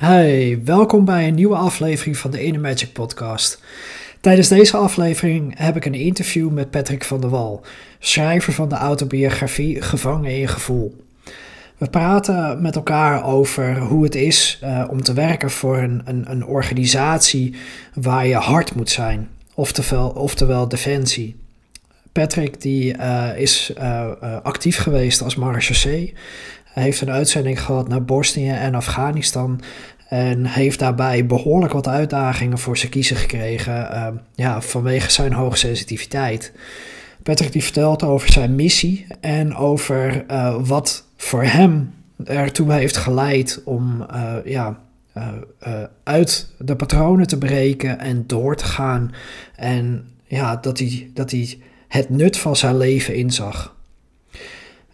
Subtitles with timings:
[0.00, 3.62] Hey, welkom bij een nieuwe aflevering van de Inner Magic podcast.
[4.20, 7.64] Tijdens deze aflevering heb ik een interview met Patrick van der Wal,
[7.98, 11.04] schrijver van de autobiografie Gevangen in Gevoel.
[11.76, 16.30] We praten met elkaar over hoe het is uh, om te werken voor een, een,
[16.30, 17.54] een, organisatie
[17.94, 21.36] waar je hard moet zijn, oftewel, oftewel Defensie.
[22.12, 24.06] Patrick die, uh, is uh,
[24.42, 26.14] actief geweest als marechaussee.
[26.72, 29.60] Heeft een uitzending gehad naar Bosnië en Afghanistan.
[30.08, 33.88] En heeft daarbij behoorlijk wat uitdagingen voor zijn kiezen gekregen.
[33.92, 36.52] Uh, ja, vanwege zijn hoge sensitiviteit.
[37.22, 43.60] Patrick die vertelt over zijn missie en over uh, wat voor hem ertoe heeft geleid
[43.64, 44.78] om uh, ja,
[46.02, 49.14] uit de patronen te breken en door te gaan.
[49.56, 53.74] En ja, dat hij, dat hij het nut van zijn leven inzag.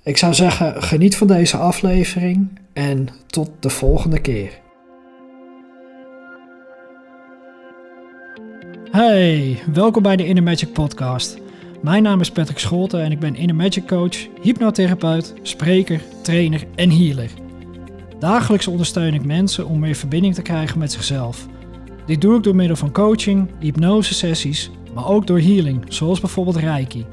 [0.07, 4.51] Ik zou zeggen, geniet van deze aflevering en tot de volgende keer.
[8.91, 11.39] Hey, welkom bij de Inner Magic Podcast.
[11.83, 16.91] Mijn naam is Patrick Scholten en ik ben Inner Magic Coach, hypnotherapeut, spreker, trainer en
[16.91, 17.31] healer.
[18.19, 21.47] Dagelijks ondersteun ik mensen om meer verbinding te krijgen met zichzelf.
[22.07, 26.57] Dit doe ik door middel van coaching, hypnose sessies, maar ook door healing, zoals bijvoorbeeld
[26.57, 27.05] Reiki.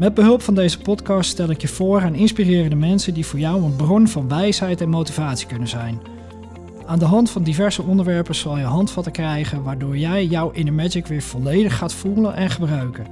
[0.00, 3.62] Met behulp van deze podcast stel ik je voor aan inspirerende mensen die voor jou
[3.62, 6.00] een bron van wijsheid en motivatie kunnen zijn.
[6.86, 11.06] Aan de hand van diverse onderwerpen zal je handvatten krijgen waardoor jij jouw inner magic
[11.06, 13.06] weer volledig gaat voelen en gebruiken.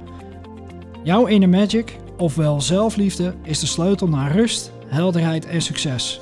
[1.03, 6.21] Jouw inner magic, ofwel zelfliefde, is de sleutel naar rust, helderheid en succes.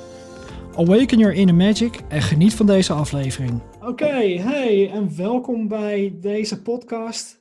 [0.76, 3.60] Awaken your inner magic en geniet van deze aflevering.
[3.80, 7.38] Oké, hey en welkom bij deze podcast.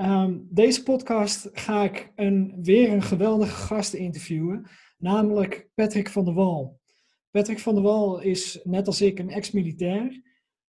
[0.00, 4.66] Um, deze podcast ga ik een, weer een geweldige gast interviewen,
[4.98, 6.80] namelijk Patrick van der Wal.
[7.30, 10.22] Patrick van der Wal is net als ik een ex-militair.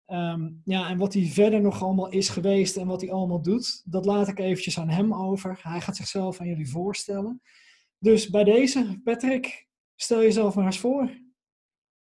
[0.08, 3.81] Um, ja, en wat hij verder nog allemaal is geweest en wat hij allemaal doet,
[3.86, 5.59] dat laat ik eventjes aan hem over.
[5.61, 7.42] Hij gaat zichzelf aan jullie voorstellen.
[7.98, 11.09] Dus bij deze, Patrick, stel jezelf maar eens voor.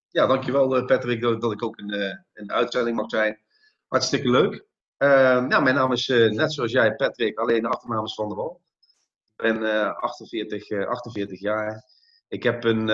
[0.08, 1.86] Ja, dankjewel eh, Patrick dat, ik ook uh,
[2.32, 3.40] in de uitzending mag zijn.
[3.86, 4.70] Hartstikke leuk.
[5.02, 8.28] Uh, nou, mijn naam is uh, net zoals jij, Patrick, alleen de achternaam is Van
[8.28, 8.60] der Wal.
[9.36, 11.84] Ik ben uh, 48, 48 jaar.
[12.28, 12.84] Ik heb een,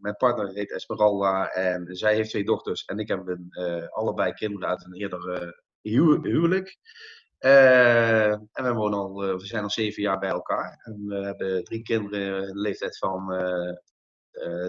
[0.00, 2.84] mijn partner heet Esmeralda en zij heeft twee dochters.
[2.84, 3.48] En ik heb een,
[3.90, 6.78] allebei kinderen uit een eerder huw huwelijk.
[7.38, 10.80] en we, wonen al, we zijn al zeven jaar bij elkaar.
[10.84, 13.26] En we hebben drie kinderen in de leeftijd van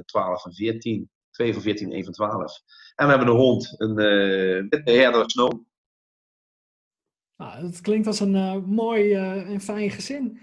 [0.05, 1.09] 12 en 14.
[1.31, 2.61] Twee van 14, één van 12.
[2.95, 3.95] En we hebben een hond, een
[4.69, 5.69] witte herder Snow.
[7.41, 10.39] Nou, dat klinkt als een uh, mooi uh, en fijn gezin.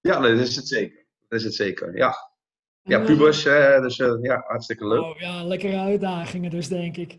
[0.00, 1.06] Ja, dat is het zeker.
[1.28, 2.14] Dat is het zeker, ja.
[2.82, 5.00] Ja, pubers, uh, dus ja, hartstikke leuk.
[5.00, 7.18] Oh ja, lekkere uitdagingen dus, denk ik.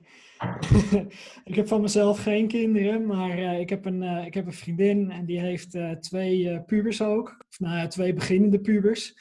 [1.49, 5.25] ik heb van mezelf geen kinderen, maar ik, heb een, ik heb een vriendin en
[5.25, 7.45] die heeft twee pubers ook.
[7.49, 9.13] Of nou ja, twee beginnende pubers.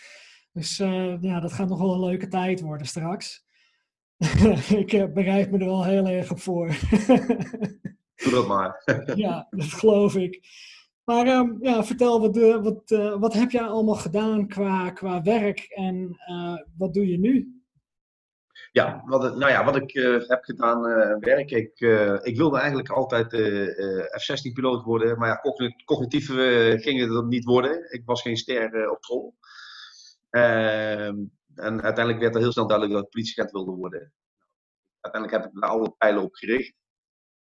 [0.52, 0.76] Dus
[1.20, 3.46] ja, dat gaat nog wel een leuke tijd worden straks.
[4.84, 6.74] ik bereid me er wel heel erg op voor.
[8.22, 8.82] Doe dat maar.
[9.14, 10.40] ja, dat geloof ik.
[11.04, 15.22] Maar um, ja, vertel, wat, uh, wat, uh, wat heb jij allemaal gedaan qua, qua
[15.22, 17.62] werk en uh, wat doe je nu?
[18.72, 19.92] Ja, wat, nou ja, wat ik
[20.28, 20.82] heb gedaan,
[21.20, 21.50] werk.
[21.50, 21.80] Ik,
[22.22, 23.26] ik wilde eigenlijk altijd
[24.20, 25.40] F-16-piloot worden, maar ja,
[25.84, 26.26] cognitief
[26.82, 27.92] ging het niet worden.
[27.92, 29.34] Ik was geen ster op school.
[30.30, 31.16] Ehm,
[31.54, 34.12] en uiteindelijk werd er heel snel duidelijk dat ik politieagent wilde worden.
[35.00, 36.74] Uiteindelijk heb ik daar alle pijlen op gericht.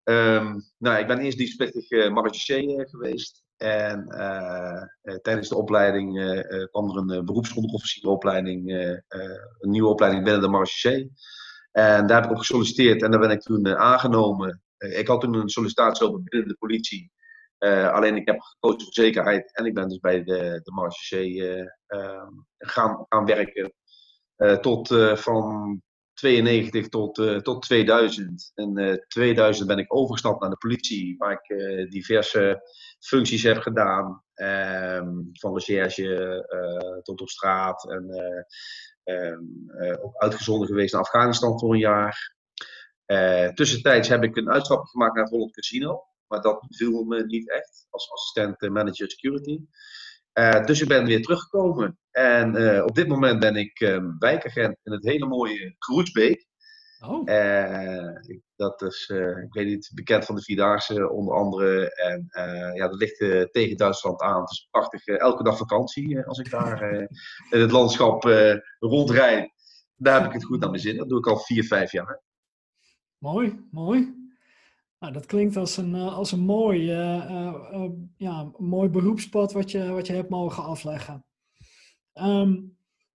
[0.09, 3.43] Um, nou, ik ben eerst dienstplichtig uh, marechaussee geweest.
[3.57, 6.11] En uh, tijdens de opleiding
[6.71, 8.71] kwam er een beroepsonderofficieropleiding,
[9.59, 11.11] een nieuwe opleiding binnen de marechaussee.
[11.71, 14.61] En daar heb ik op gesolliciteerd en daar ben ik toen aangenomen.
[14.77, 17.11] ik had toen een sollicitatie over binnen de politie.
[17.91, 21.43] alleen ik heb gekozen voor zekerheid en ik ben dus bij de, de marechaussee
[21.87, 23.73] ehm, gaan, gaan werken.
[24.61, 25.81] tot van
[26.17, 28.51] 92 tot, uh, tot 2000.
[28.55, 32.61] En uh, 2000 ben ik overgestapt naar de politie, waar ik uh, diverse
[32.99, 34.25] functies heb gedaan.
[34.35, 37.89] Um, van recherche eh, tot op straat.
[37.89, 38.05] En
[39.03, 39.71] um,
[40.01, 42.35] ook uitgezonden geweest naar Afghanistan voor een jaar.
[43.53, 46.03] tussentijds heb ik een uitstapje gemaakt naar het Holland Casino.
[46.27, 49.59] Maar dat viel me niet echt als assistent manager security.
[50.65, 51.99] Dus ik ben weer teruggekomen.
[52.17, 56.45] En uh, op dit moment ben ik um, wijkagent in het hele mooie Groesbeek.
[57.05, 57.21] Oh.
[57.25, 58.09] Uh,
[58.55, 59.09] dat is,
[59.43, 61.95] ik weet niet, bekend van de Vierdaagse onder andere.
[61.95, 62.29] En
[62.75, 63.17] ja, dat ligt
[63.51, 64.41] tegen Duitsland aan.
[64.41, 65.05] Het is prachtig.
[65.05, 66.91] elke dag vakantie als ik daar
[67.49, 68.23] in het landschap
[68.79, 69.51] rondrijd.
[69.95, 70.97] daar heb ik het goed aan mijn zin.
[70.97, 72.21] Dat doe ik al vier, vijf jaar.
[73.17, 74.15] Mooi, mooi.
[74.99, 79.91] Nou, dat klinkt als een, eh, als een mooi, uh, ja, mooi beroepspad wat je,
[79.91, 81.25] wat je hebt mogen afleggen.
[82.17, 82.55] Ehm,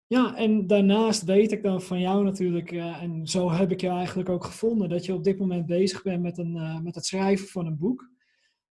[0.06, 4.28] ja, en daarnaast weet ik dan van jou natuurlijk, en zo heb ik je eigenlijk
[4.28, 7.66] ook gevonden, dat je op dit moment bezig bent met, een, met het schrijven van
[7.66, 8.10] een boek.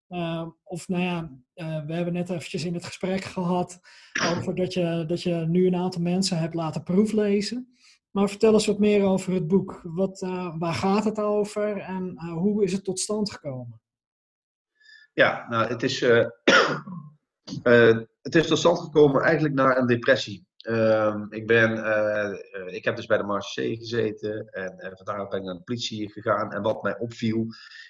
[0.07, 1.31] Ehm, of nou ja,
[1.86, 3.80] we hebben net eventjes in het gesprek gehad
[4.31, 7.75] over dat je, dat je nu een aantal mensen hebt laten proeflezen.
[8.12, 9.81] Maar vertel eens wat meer over het boek.
[9.84, 10.19] Wat,
[10.57, 13.81] waar gaat het over en hoe is het tot stand gekomen?
[15.13, 16.06] Ja, nou, het is,
[17.63, 20.45] uh, het is tot stand gekomen eigenlijk na een depressie.
[20.57, 21.71] Ehm, ik, ben,
[22.74, 26.12] ik heb dus bij de Marseille gezeten en, en vandaar ben ik naar de politie
[26.12, 26.51] gegaan.
[26.51, 27.45] En wat mij opviel,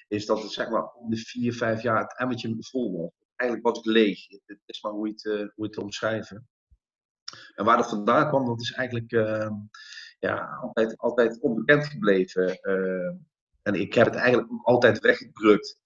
[0.08, 3.12] is dat het zeg maar om de vier, vijf jaar het emmertje vol was.
[3.36, 4.28] Eigenlijk was ik leeg.
[4.46, 6.48] Het is maar hoe je het, hoe je het omschrijven.
[7.56, 9.54] En waar dat vandaan kwam, dat is eigenlijk ehm,
[10.20, 12.60] ja, altijd, altijd onbekend gebleven.
[12.62, 13.14] Uh,
[13.62, 15.80] en ik heb het eigenlijk altijd weggedrukt.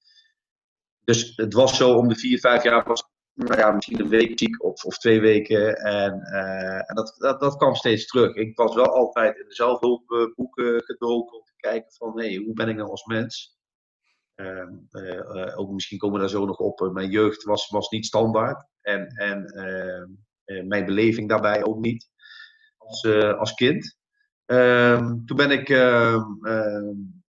[1.04, 4.40] Dus het was zo om de vier, vijf jaar was nou ja, misschien een week
[4.40, 5.76] ziek of, of twee weken.
[5.76, 8.36] En, uh, en dat, dat, dat kwam steeds terug.
[8.36, 12.70] Ik was wel altijd in de zelfhulpboeken gedoken om te kijken van hey, hoe ben
[12.70, 13.58] ik nou als mens?
[14.36, 16.90] Uh, uh, ook misschien komen we daar zo nog op.
[16.94, 18.68] Mijn jeugd was, was niet standaard.
[18.82, 22.10] En, en ehm, mijn beleving daarbij ook niet
[22.78, 23.06] als,
[23.38, 23.98] als kind.
[24.46, 27.24] Um, toen ben ik in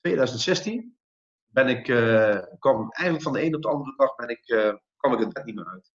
[0.00, 0.98] 2016
[1.46, 1.82] ben ik,
[2.58, 4.46] kwam eigenlijk van de een op de andere dag ben ik,
[5.00, 5.92] kwam ik het bed niet meer uit.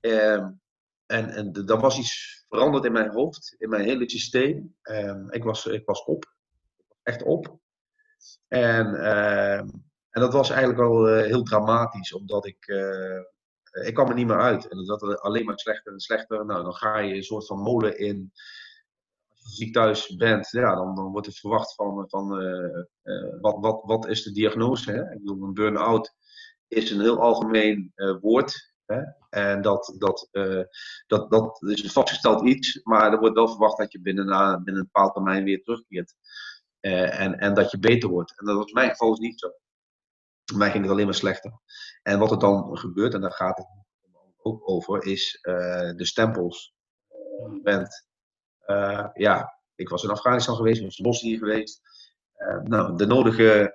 [0.00, 0.60] Um,
[1.06, 4.76] en en er was iets veranderd in mijn hoofd, in mijn hele systeem.
[4.82, 6.34] Um, ik, was, ik was op.
[7.02, 7.58] Echt op.
[8.48, 8.94] En,
[10.10, 12.66] en dat was eigenlijk wel uh, heel dramatisch, omdat ik.
[13.84, 14.68] ik kwam er niet meer uit.
[14.68, 16.46] En dat werd alleen maar slechter en slechter.
[16.46, 18.32] Nou, dan ga je een soort van molen in
[19.48, 22.84] ziek thuis bent, ja, dan, dan wordt het verwacht van, van uh,
[23.40, 24.92] wat, wat, wat is de diagnose.
[24.92, 25.12] Hè?
[25.12, 26.14] Ik bedoel, een burn-out
[26.68, 28.72] is een heel algemeen uh, woord.
[28.86, 29.02] Hè?
[29.30, 30.28] En dat, dat,
[31.06, 34.56] dat, dat is een vastgesteld iets, maar er wordt wel verwacht dat je binnen, na,
[34.56, 36.14] binnen een bepaald termijn weer terugkeert.
[36.80, 38.38] en, en dat je beter wordt.
[38.38, 39.52] En dat was in mijn geval dus niet zo.
[40.54, 41.52] Mij ging het alleen maar slechter.
[42.02, 43.66] En wat er dan gebeurt, en daar gaat het
[44.36, 45.38] ook over, is
[45.96, 46.74] de stempels.
[47.38, 48.06] Je bent
[49.14, 51.80] ja, ik was in Afghanistan geweest, ik was in Bosnië geweest.
[52.62, 53.74] Nou, de nodige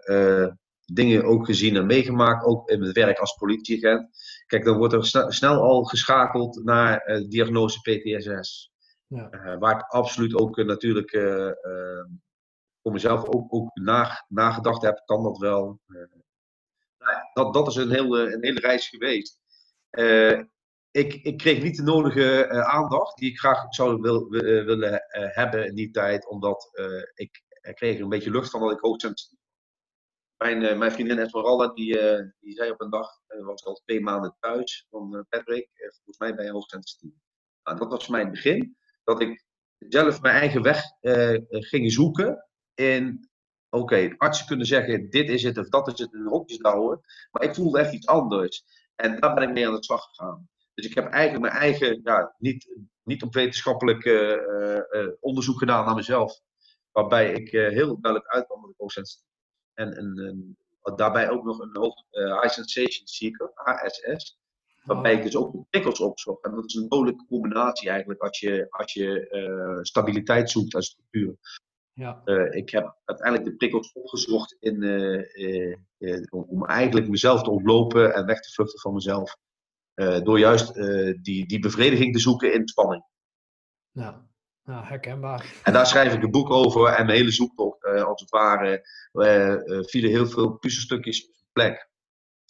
[0.85, 4.09] dingen ook gezien en meegemaakt, ook in het werk als politieagent.
[4.45, 8.71] Kijk, dan wordt er snel, snel al geschakeld naar diagnose PTSS.
[9.07, 9.57] Ja.
[9.57, 11.11] waar ik absoluut ook natuurlijk
[12.81, 13.71] voor mezelf ook, ook
[14.29, 15.79] nagedacht heb, kan dat wel.
[16.97, 19.41] Nou dat, dat is een hele, een hele reis geweest
[20.93, 25.75] ik, ik kreeg niet de nodige aandacht die ik graag zou wil, willen hebben in
[25.75, 26.69] die tijd, omdat
[27.13, 29.39] ik, ik kreeg een beetje lucht van dat ik hoogsensitief
[30.43, 31.97] mijn, mijn vriendin Esmeralda, die,
[32.39, 35.69] die zei op een dag, was al twee maanden thuis van Patrick,
[36.03, 37.13] volgens mij je hoogsensitief.
[37.63, 39.45] Nou, dat was voor mij het begin, dat ik
[39.77, 40.83] zelf mijn eigen weg
[41.49, 43.29] ging zoeken in
[43.69, 47.01] oké, artsen kunnen zeggen dit is het of dat is het in hokjes houden,
[47.31, 48.63] maar ik voelde echt iets anders.
[48.95, 50.49] En daar ben ik mee aan de slag gegaan.
[50.73, 52.67] Dus ik heb eigenlijk mijn eigen, ja, niet,
[53.03, 54.05] niet op wetenschappelijk
[55.19, 56.39] onderzoek gedaan naar mezelf.
[56.91, 59.31] Waarbij ik heel duidelijk uitkwam dat ik hoogsensitief
[59.73, 60.17] en, en,
[60.81, 64.41] en daarbij ook nog een hoog, high sensation seeker, HSS.
[64.83, 66.43] Waarbij ik dus ook de prikkels opzocht.
[66.43, 71.35] En dat is een dodelijke combinatie eigenlijk als je, als je stabiliteit zoekt als structuur.
[71.93, 72.21] Ja.
[72.25, 74.83] Uh, ik heb uiteindelijk de prikkels opgezocht in,
[76.29, 79.37] om eigenlijk mezelf te ontlopen en weg te vluchten van mezelf.
[79.93, 83.03] Eh, door juist eh, die, die bevrediging te zoeken in spanning.
[83.91, 84.27] Ja.
[84.65, 85.53] Ja, herkenbaar.
[85.63, 88.87] En daar schrijf ik een boek over en mijn hele zoektocht, uh, als het ware,
[89.89, 91.89] vielen heel veel puzzelstukjes plek.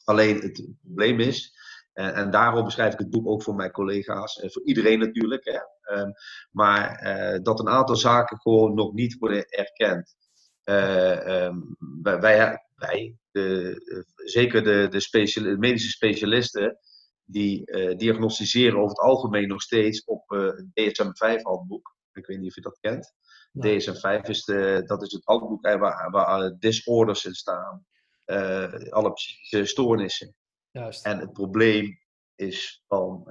[0.03, 1.53] Alleen het probleem is,
[1.93, 5.45] en, en daarom beschrijf ik het boek ook voor mijn collega's, en voor iedereen natuurlijk,
[5.45, 5.59] hè,
[5.99, 6.13] um,
[6.51, 6.99] maar
[7.43, 10.15] dat een aantal zaken gewoon nog niet worden erkend.
[10.63, 16.77] Um, wij, wij de, zeker de, de, medische specialisten,
[17.25, 21.95] die uh, diagnosticeren over het algemeen nog steeds op uh, het DSM-5-handboek.
[22.13, 23.13] Ik weet niet of je dat kent.
[23.51, 23.81] Nee.
[23.81, 27.85] DSM-5 is, de, dat is het handboek waar, waar alle disorders in staan.
[28.25, 30.35] Uh, alle psychische stoornissen.
[30.71, 31.05] Juist.
[31.05, 32.01] En het probleem
[32.35, 33.21] is van,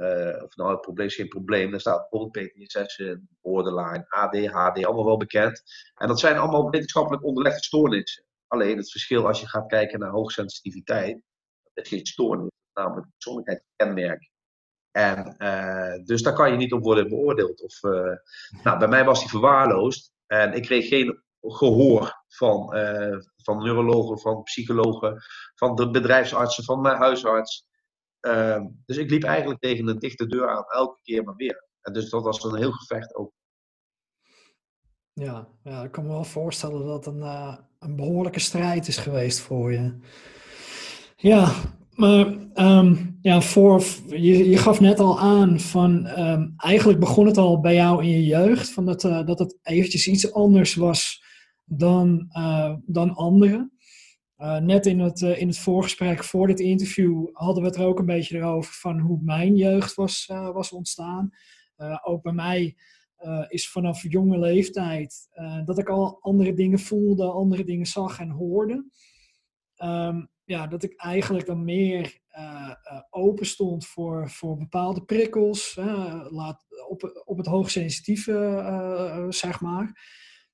[0.43, 3.03] of nou het probleem is geen probleem, daar staat bijvoorbeeld PTSS,
[3.41, 5.63] borderline, ADHD, allemaal wel bekend.
[5.95, 8.25] En dat zijn allemaal wetenschappelijk onderlegde stoornissen.
[8.47, 11.23] Alleen het verschil als je gaat kijken naar hoogsensitiviteit,
[11.73, 14.31] dat is geen stoornis namelijk persoonlijkheidskenmerk.
[14.93, 15.35] En,
[16.05, 17.63] dus daar kan je niet op worden beoordeeld.
[17.63, 17.83] Of,
[18.63, 20.13] nou, bij mij was die verwaarloosd.
[20.27, 22.75] En ik kreeg geen gehoor van,
[23.37, 25.23] van neurologen, van psychologen,
[25.55, 27.67] van de bedrijfsartsen, van mijn huisarts.
[28.21, 31.67] Ehm, dus ik liep eigenlijk tegen een dichte deur aan, elke keer maar weer.
[31.81, 33.33] En dus dat was een heel gevecht ook.
[35.13, 37.23] Ja, ja, ik kan me wel voorstellen dat een,
[37.79, 39.99] een behoorlijke strijd is geweest voor je.
[41.17, 41.53] Ja,
[42.03, 47.61] maar ehm, ja, voor, je, gaf net al aan van ehm, eigenlijk begon het al
[47.61, 51.25] bij jou in je jeugd, van dat, uh, dat het eventjes iets anders was
[51.65, 53.73] dan, uh, dan anderen.
[54.61, 58.07] net in het, in het voorgesprek voor dit interview hadden we het er ook een
[58.07, 61.31] beetje over van hoe mijn jeugd was, was ontstaan.
[62.03, 62.77] ook bij mij
[63.49, 65.29] is vanaf jonge leeftijd
[65.65, 68.85] dat ik al andere dingen voelde, andere dingen zag en hoorde.
[69.83, 72.75] Um, ja, dat ik eigenlijk dan meer uh,
[73.11, 75.75] open stond voor, voor bepaalde prikkels,
[76.29, 80.11] laat, op, op het hoogsensitieve, zeg maar.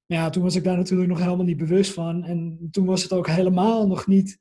[0.07, 2.25] Ja, toen was ik daar natuurlijk nog helemaal niet bewust van.
[2.25, 4.39] En toen was het ook helemaal nog niet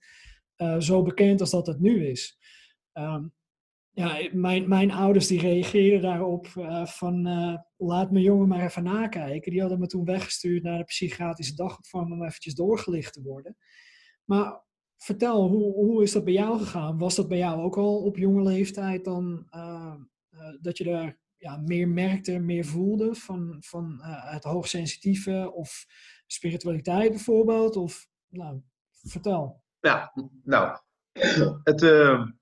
[0.80, 2.38] zo bekend als dat het nu is.
[2.94, 3.34] Um,
[3.92, 8.84] ja, mijn, mijn ouders die reageerden daarop uh, van uh, laat mijn jongen maar even
[8.84, 9.52] nakijken.
[9.52, 13.58] Die hadden me toen weggestuurd naar de psychiatrische dagopvang om eventjes doorgelicht te worden.
[14.24, 14.66] Maar
[14.98, 16.98] vertel, hoe, hoe is dat bij jou gegaan?
[16.98, 19.96] Was dat bij jou ook al op jonge leeftijd dan uh,
[20.62, 25.86] dat je daar ja, meer merkte, meer voelde van, van het hoogsensitieve of
[26.27, 27.75] spiritualiteit bijvoorbeeld?
[27.75, 29.62] Of, nou, vertel.
[29.80, 30.13] Ja,
[30.44, 30.80] nou,
[31.63, 31.82] het,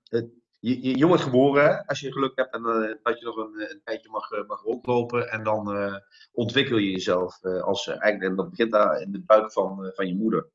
[0.04, 0.30] het
[0.66, 3.82] je, je, wordt geboren als je geluk hebt en uh, dat je nog een, een
[3.84, 5.32] tijdje mag, uh, mag rondlopen.
[5.32, 5.96] En dan uh,
[6.32, 10.16] ontwikkel je jezelf als eigenlijk, en dat begint daar in de buik van, van je
[10.16, 10.50] moeder.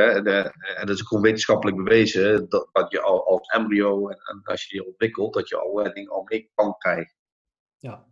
[0.00, 0.26] En,
[0.76, 4.66] en, dat is gewoon wetenschappelijk bewezen dat, dat je al als embryo en, en, als
[4.66, 7.14] je je ontwikkelt, dat je al dingen al mee kan krijgen.
[7.78, 8.06] Ja.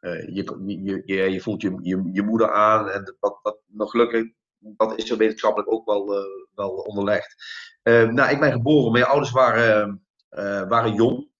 [0.00, 4.36] je, je, je, je, voelt je, je, je moeder aan en dat, dat nog gelukkig
[4.58, 7.34] dat is zo wetenschappelijk ook wel, uh, wel onderlegd.
[7.82, 10.06] Uh, nou, ik ben geboren, mijn ouders waren,
[10.68, 11.30] waren jong,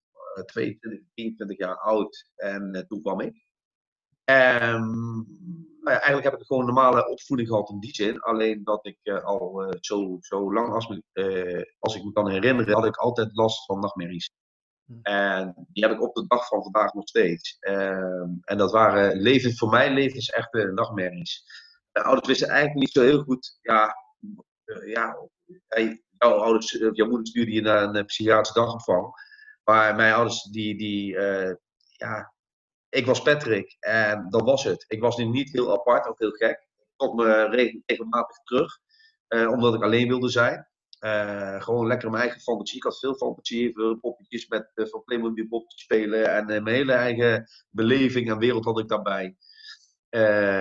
[0.44, 3.46] 22, 23 jaar oud, en toen kwam ik.
[4.24, 4.82] En
[5.88, 8.20] nou ja, eigenlijk heb ik gewoon een normale opvoeding gehad in die zin.
[8.20, 12.86] Alleen dat ik al zo, zo lang als, me, als ik me kan herinneren, had
[12.86, 14.30] ik altijd last van nachtmerries.
[14.84, 14.98] Hm.
[15.02, 17.56] En die heb ik op de dag van vandaag nog steeds.
[17.60, 21.44] Ehm, en dat waren leven, voor mij levensechte nachtmerries
[21.98, 23.94] de ouders wisten eigenlijk niet zo heel goed, ja,
[24.84, 25.28] ja
[26.18, 29.12] jouw ouders, jouw moeder stuurde je naar een psychiatrische dagopvang.
[29.64, 31.12] Maar mijn ouders, die, die
[31.96, 32.32] ja,
[32.88, 34.84] ik was Patrick en dat was het.
[34.88, 36.68] Ik was nu niet heel apart of heel gek.
[36.76, 37.48] Ik trok me
[37.86, 38.78] regelmatig terug,
[39.28, 40.68] omdat ik alleen wilde zijn.
[41.62, 42.76] gewoon lekker mijn eigen fantasie.
[42.76, 46.34] Ik had veel fantasie, veel poppetjes met van Playmobil poppetjes spelen.
[46.34, 49.36] En mijn hele eigen beleving en wereld had ik daarbij.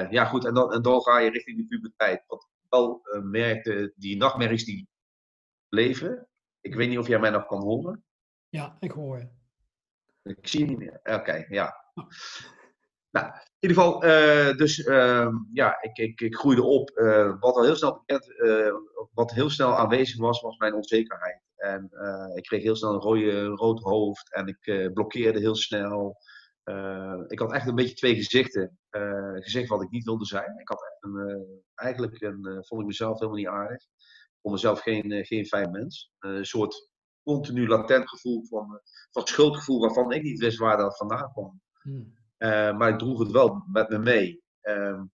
[0.10, 2.24] Ja, goed, en dan, en dan ga je richting de puberteit.
[2.28, 4.90] Wat ik wel merkte, die nachtmerries die
[5.70, 6.28] leven.
[6.62, 8.04] Ik weet niet of jij mij nog kan horen.
[8.50, 9.28] Ja, ik hoor je.
[10.24, 11.00] Ik zie je niet meer.
[11.04, 11.86] Oké, ja.
[13.12, 13.26] Nou,
[13.60, 16.90] in ieder geval, uh, dus uh, ja, ik, ik, ik groeide op.
[17.40, 18.26] wat al heel snel bekend,
[19.14, 21.42] wat heel snel aanwezig was, was mijn onzekerheid.
[21.56, 21.90] En
[22.36, 26.18] ik kreeg heel snel een rode, rood hoofd en ik blokkeerde heel snel.
[27.28, 28.80] Ik had echt een beetje twee gezichten.
[29.40, 30.60] Gezicht wat ik niet wilde zijn.
[30.60, 33.82] Ik had echt een, eigenlijk een, vond ik mezelf helemaal niet aardig.
[33.84, 36.12] Ik vond mezelf geen, geen fijn mens.
[36.20, 36.90] een soort
[37.24, 41.62] continu latent gevoel van, van schuldgevoel waarvan ik niet wist waar dat vandaan kwam.
[41.88, 42.14] Hmm.
[42.78, 44.44] maar ik droeg het wel met me mee.
[44.62, 45.06] Ehm,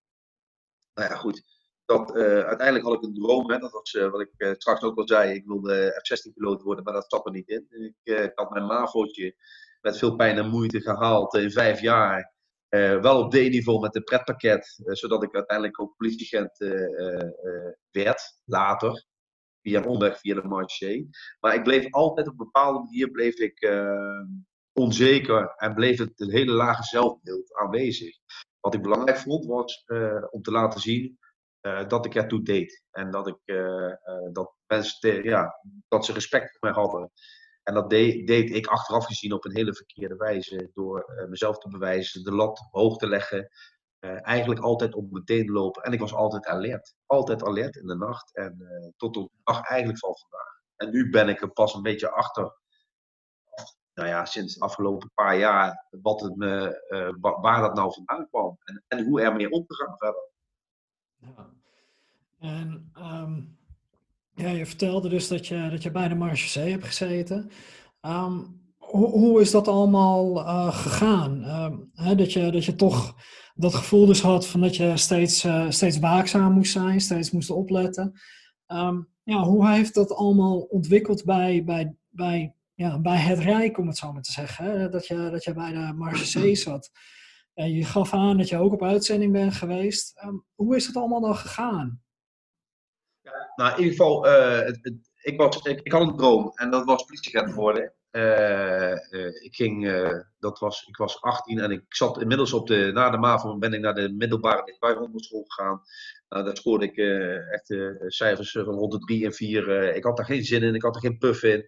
[0.94, 1.44] nou ja, goed.
[1.86, 3.52] Dat, uiteindelijk had ik een droom.
[3.52, 5.34] Hè, dat was wat ik straks ook al zei.
[5.34, 7.96] Ik wilde F-16-piloot worden, maar dat zat er niet in.
[8.04, 9.36] Ik, had mijn MAVO'tje
[9.82, 12.34] met veel pijn en moeite gehaald in vijf jaar.
[12.70, 16.58] Wel op D-niveau met een pretpakket, zodat ik uiteindelijk ook politieagent
[17.92, 19.06] werd, later.
[19.62, 21.06] Via een omweg via de marché.
[21.40, 23.60] Maar ik bleef altijd op een bepaalde manier bleef ik,
[24.74, 28.18] onzeker en bleef het een hele lage zelfbeeld aanwezig.
[28.60, 29.84] Wat ik belangrijk vond was
[30.30, 31.18] om te laten zien
[31.88, 32.84] dat ik ertoe deed.
[32.92, 33.38] En dat, ik,
[34.32, 37.12] dat mensen ja, dat ze respect voor mij hadden.
[37.64, 40.70] En dat deed, deed ik achteraf gezien op een hele verkeerde wijze.
[40.74, 43.50] Door mezelf te bewijzen, de lat hoog te leggen.
[44.22, 45.84] Eigenlijk altijd op meteen lopen.
[45.84, 46.94] En ik was altijd alert.
[47.06, 48.36] Altijd alert in de nacht.
[48.36, 48.58] En
[48.98, 50.62] tot de dag eigenlijk van vandaag.
[50.76, 52.62] En nu ben ik er pas een beetje achter.
[53.94, 55.88] Nou ja, sinds de afgelopen paar jaar.
[56.02, 56.82] Wat het me,
[57.42, 58.58] waar dat nou vandaan kwam.
[58.64, 60.30] En, en hoe ermee om te gaan verder.
[61.18, 61.50] Ja.
[62.40, 63.58] En um
[64.36, 67.52] ja, je vertelde dus dat je, dat je bij de Marche hebt gezeten.
[68.02, 68.40] Ehm,
[68.78, 71.44] hoe, hoe, is dat allemaal uh, gegaan?
[71.44, 73.16] Ehm, hè, dat, je, dat je toch
[73.56, 77.50] dat gevoel dus had van dat je steeds, uh, steeds waakzaam moest zijn, steeds moest
[77.50, 78.14] opletten.
[79.26, 83.98] Ja, hoe heeft dat allemaal ontwikkeld bij, bij, bij, ja, bij het Rijk, om het
[83.98, 84.66] zo maar te zeggen?
[84.66, 84.90] Hè?
[84.90, 86.92] Dat, je, dat je bij de Marge zat.
[87.54, 90.14] En je gaf aan dat je ook op uitzending bent geweest.
[90.56, 92.02] hoe is het allemaal dan gegaan?
[93.22, 96.52] Ja, nou, in ieder geval, uh, het, het, ik, was, ik, ik, had een droom
[96.56, 97.94] en dat was politieagent worden.
[98.12, 102.68] Uh, uh, ik, ging, uh, dat was, ik was 18 en ik zat inmiddels op
[102.68, 105.82] de, na de MAVO ben ik naar de middelbare dichtbijhonderschool gegaan.
[106.30, 106.98] Nou, daar scoorde ik
[107.52, 107.76] echt
[108.08, 109.96] cijfers van rond de 3 en 4.
[109.96, 111.66] ik had daar geen zin in, ik had er geen puff in.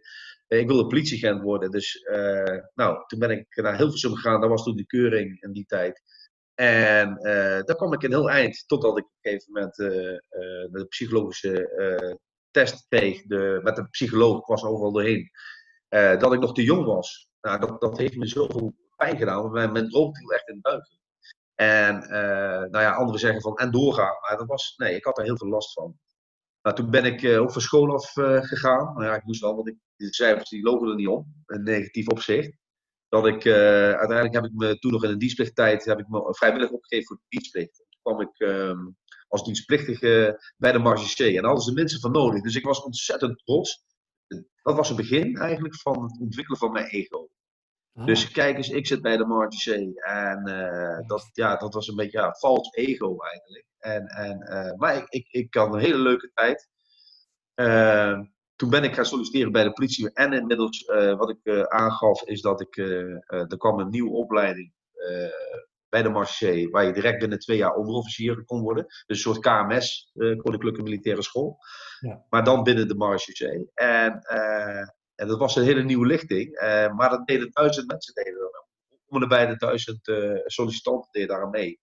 [0.47, 1.71] Ik wilde politieagent worden.
[1.71, 2.07] Dus
[2.73, 6.01] nou, toen ben ik naar Hilversum gegaan, dat was toen de keuring in die tijd.
[6.53, 7.15] En
[7.65, 9.75] daar kwam ik een heel eind, totdat ik op een gegeven moment
[10.71, 12.19] de psychologische
[12.51, 15.29] test kreeg de, met een psycholoog, ik was overal doorheen.
[15.89, 17.27] Uh, dat ik nog te jong was.
[17.41, 19.51] Nou, dat, dat heeft me zoveel pijn gedaan.
[19.51, 20.99] Mijn, mijn droom viel echt in duiken.
[21.55, 24.17] En uh, nou ja, anderen zeggen van en doorgaan.
[24.21, 25.99] Maar dat was, nee, ik had er heel veel last van.
[26.65, 28.93] Nou, toen ben ik uh, ook van school af gegaan.
[28.93, 31.43] Nou ja, ik moest wel, want ik, de cijfers die lopen er niet om.
[31.45, 32.57] Een negatief opzicht.
[33.09, 36.69] Dat ik, uiteindelijk heb ik me toen nog in de dienstplichttijd heb ik me vrijwillig
[36.69, 37.75] opgegeven voor de dienstplicht.
[37.75, 38.79] Toen kwam ik ehm,
[39.27, 41.25] als dienstplichtige bij de Marge.
[41.25, 42.41] En daar hadden ze mensen van nodig.
[42.41, 43.85] Dus ik was ontzettend trots
[44.61, 47.29] dat was het begin eigenlijk van het ontwikkelen van mijn ego.
[47.95, 48.05] Ah.
[48.05, 51.95] Dus kijk eens, ik zit bij de Marty En uh, dat, ja, dat was een
[51.95, 53.65] beetje ja, vals ego eigenlijk.
[53.79, 56.69] En, en, uh, maar ik, ik, ik had een hele leuke tijd.
[57.55, 58.19] Uh,
[58.55, 60.13] toen ben ik gaan solliciteren bij de politie.
[60.13, 60.85] En inmiddels,
[61.17, 62.77] wat ik aangaf, is dat ik.
[62.77, 64.73] er kwam een nieuwe opleiding
[65.89, 68.85] bij de Marché, waar je direct binnen twee jaar onderofficier kon worden.
[68.85, 71.57] Dus een soort KMS, Koninklijke Militaire School.
[71.99, 72.25] Ja.
[72.29, 73.71] Maar dan binnen de Marechaussee.
[73.73, 74.19] En,
[75.15, 76.61] en dat was een hele nieuwe lichting.
[76.61, 78.65] Uh, maar dat deden duizend mensen deden er
[79.05, 81.79] Om de bij de duizend uh, sollicitanten deden daar mee.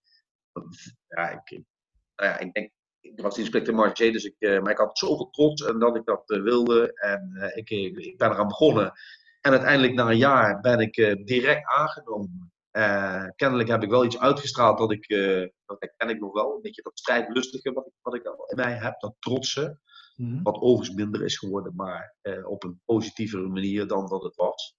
[1.09, 1.51] Ja, ik,
[2.17, 2.71] nou ja, ik denk,
[3.01, 6.23] ik was inspecteur Marché, dus ik, maar ik had zoveel trots en dat ik dat
[6.27, 6.93] wilde.
[6.93, 8.93] En ik, ik ben eraan begonnen.
[9.41, 10.95] En uiteindelijk na een jaar ben ik
[11.27, 12.53] direct aangenomen.
[13.37, 15.09] Kennelijk heb ik wel iets uitgestraald dat ik,
[15.67, 18.73] dat ken ik nog wel, een beetje dat strijdlustige wat ik, wat ik in mij
[18.73, 19.79] heb, dat trotse.
[20.17, 20.43] Mhm.
[20.43, 24.77] Wat overigens minder is geworden, maar uh, op een positievere manier dan dat het was.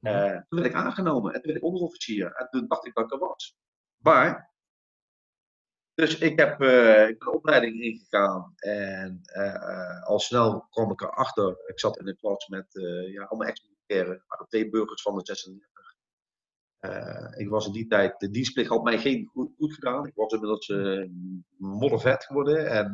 [0.00, 2.32] Uh, toen werd ik aangenomen en toen werd ik onderofficier.
[2.32, 3.56] En toen dacht ik dat ik er was.
[3.96, 4.50] Maar,
[5.94, 8.52] dus ik, heb, uh, ik ben een opleiding ingegaan.
[8.56, 9.20] En
[10.04, 11.56] al snel kwam ik erachter.
[11.66, 12.66] Ik zat in een klas met
[13.12, 14.24] ja, allemaal ex-militairen.
[14.26, 15.70] Maar twee burgers van de 36.
[17.38, 20.06] ik was in die tijd, de dienstplicht had mij geen goed, goed gedaan.
[20.06, 20.72] Ik was inmiddels
[21.56, 22.70] moddervet geworden.
[22.70, 22.92] En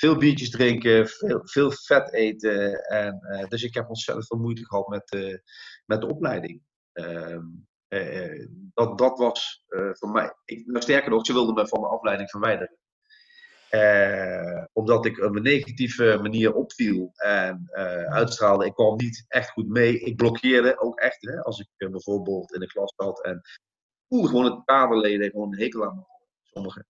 [0.00, 2.84] veel biertjes drinken, veel, veel vet eten.
[2.84, 5.36] En, uh, dus ik heb ontzettend veel moeite gehad met, uh,
[5.86, 6.62] met de opleiding.
[6.92, 7.38] Uh,
[8.74, 10.34] dat, dat was voor mij.
[10.44, 12.78] Ik, nou, sterker nog, ze wilden me van mijn afleiding verwijderen.
[14.72, 17.70] omdat ik op een negatieve manier opviel en
[18.08, 18.66] uitstraalde.
[18.66, 19.98] Ik kwam niet echt goed mee.
[19.98, 21.20] Ik blokkeerde ook echt.
[21.20, 23.40] Hè, als ik bijvoorbeeld in de klas zat en
[24.08, 26.06] voelde gewoon het kaderleden gewoon een hekel aan.
[26.42, 26.86] Sommigen.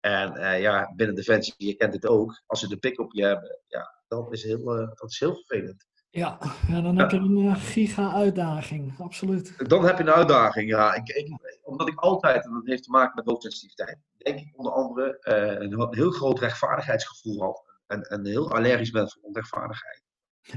[0.00, 3.24] En uh, ja, binnen Defensie, je kent het ook, als ze de pik op je
[3.24, 5.88] hebben, ja, dat is heel, uh, dat is heel vervelend.
[6.10, 9.68] Ja, ja dan heb je een uh, giga-uitdaging, absoluut.
[9.68, 10.94] Dan heb je een uitdaging, ja.
[10.94, 14.72] Ik, ik, omdat ik altijd, en dat heeft te maken met hoogsensitiviteit, denk ik onder
[14.72, 17.64] andere een heel groot rechtvaardigheidsgevoel had.
[17.86, 20.02] En, en heel allergisch ben voor onrechtvaardigheid.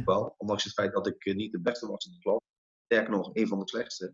[0.05, 2.39] Wel, ondanks het feit dat ik niet de beste was in de klas.
[2.85, 4.13] Sterker nog, een van de slechtste.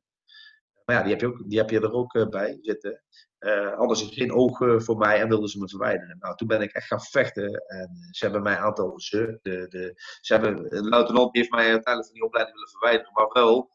[0.90, 3.02] Maar ja, die heb je, ook, die heb je er ook bij zitten.
[3.40, 6.18] Uh, hadden ze geen ogen voor mij en wilden ze me verwijderen.
[6.20, 9.94] Nou, toen ben ik echt gaan vechten en ze hebben mij een aantal De, de,
[10.22, 13.72] ze hebben, de luitenant heeft mij uiteindelijk van die opleiding willen verwijderen, maar wel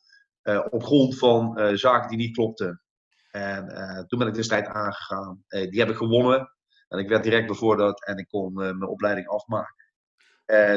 [0.71, 2.83] op grond van zaken die niet klopten.
[3.31, 3.67] En
[4.07, 5.45] toen ben ik de strijd aangegaan.
[5.49, 6.53] die heb ik gewonnen
[6.89, 9.84] en ik werd direct bevorderd en ik kon mijn opleiding afmaken.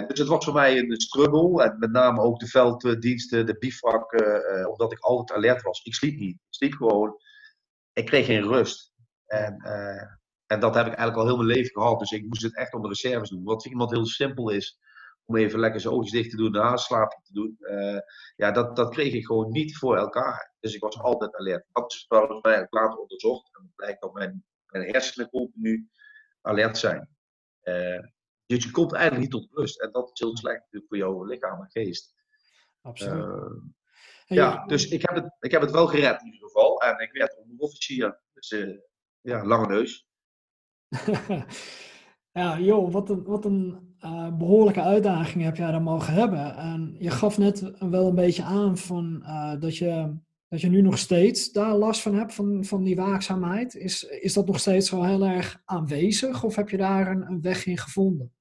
[0.07, 1.63] Dus het was voor mij een struggle.
[1.63, 4.13] En met name ook de velddiensten, de bivak,
[4.69, 5.81] omdat ik altijd alert was.
[5.83, 6.35] Ik sliep niet.
[6.35, 7.19] Ik sliep gewoon
[7.97, 8.93] ik kreeg geen rust.
[9.25, 10.01] En, uh,
[10.45, 11.99] en dat heb ik eigenlijk al heel mijn leven gehad.
[11.99, 13.43] Dus ik moest het echt onder reserves doen.
[13.43, 14.79] Wat voor iemand heel simpel is,
[15.25, 17.57] om even lekker zijn oogjes dicht te doen, een slaapje te doen.
[18.35, 20.53] Ja, dat, dat kreeg ik gewoon niet voor elkaar.
[20.59, 21.65] Dus ik was altijd alert.
[21.71, 23.55] Dat is trouwens mij later onderzocht.
[23.55, 25.89] En het blijkt dat mijn, mijn hersenen continu
[26.41, 27.09] alert zijn.
[28.47, 29.81] Dus je komt eigenlijk niet tot rust.
[29.81, 32.15] En dat is heel slecht natuurlijk voor jouw lichaam en geest.
[32.81, 33.61] Absoluut.
[34.25, 36.81] Ja, dus ik heb, het, ik heb het wel gered in ieder geval.
[36.81, 38.21] En ik werd onderofficier.
[38.33, 38.77] Dus uh,
[39.21, 40.07] ja, lange neus.
[42.31, 46.55] Ja, joh, wat een, wat een uh, behoorlijke uitdaging heb jij dan mogen hebben.
[46.55, 49.23] En je gaf net wel een beetje aan van,
[49.59, 53.75] dat, je, dat je nu nog steeds daar last van hebt, van, van die waakzaamheid.
[53.75, 57.41] Is, is dat nog steeds wel heel erg aanwezig of heb je daar een, een
[57.41, 58.36] weg in gevonden?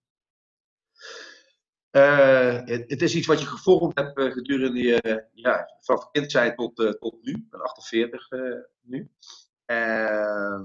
[1.96, 6.76] Uh, het, het, is iets wat je gevormd hebt gedurende je, ja, van kindzijde tot,
[6.76, 7.32] tot nu.
[7.32, 8.28] Ik ben 48
[8.80, 9.10] nu.
[9.64, 10.64] Ehm,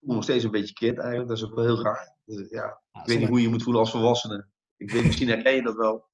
[0.00, 1.28] nog steeds een beetje kind eigenlijk.
[1.28, 2.16] Dat is ook wel heel raar.
[2.24, 4.46] Dus, ja, ik weet niet hoe je je moet voelen als volwassene.
[4.76, 6.08] Ik weet, misschien herken je dat wel.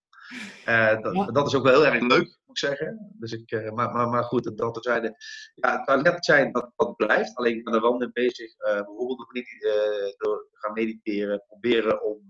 [1.03, 3.14] Dat, dat, is ook wel heel erg leuk, moet ik zeggen.
[3.18, 5.16] Dus ik, maar, maar, maar goed, dat terzijde.
[5.55, 7.37] Ja, het toilet zijn, dat, dat blijft.
[7.37, 8.57] Alleen ik ben er wel mee bezig.
[8.57, 9.29] Bijvoorbeeld
[10.16, 11.44] door gaan mediteren.
[11.46, 12.22] Proberen om,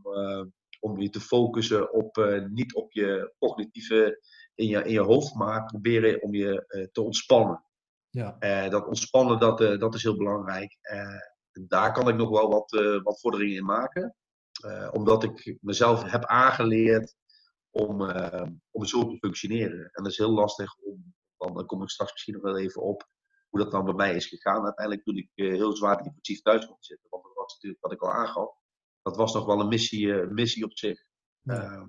[0.80, 4.22] om je te focussen op, niet op je cognitieve
[4.54, 7.64] in je, in je hoofd, maar proberen om je te ontspannen.
[8.10, 8.68] Ja.
[8.68, 10.78] dat ontspannen, dat, dat is heel belangrijk
[11.52, 12.70] daar kan ik nog wel wat,
[13.02, 14.14] wat vorderingen in maken.
[14.92, 17.14] Omdat ik mezelf heb aangeleerd
[17.70, 18.00] om,
[18.70, 19.80] om zo te functioneren.
[19.80, 23.08] En dat is heel lastig om, dan kom ik straks misschien nog wel even op
[23.48, 24.64] hoe dat dan bij mij is gegaan.
[24.64, 27.06] Uiteindelijk toen ik heel zwaar depressief thuis kwam zitten.
[27.10, 28.59] Want dat was natuurlijk wat ik al aangaf.
[29.02, 31.04] Dat was nog wel een missie, missie op zich.
[31.40, 31.86] Ja.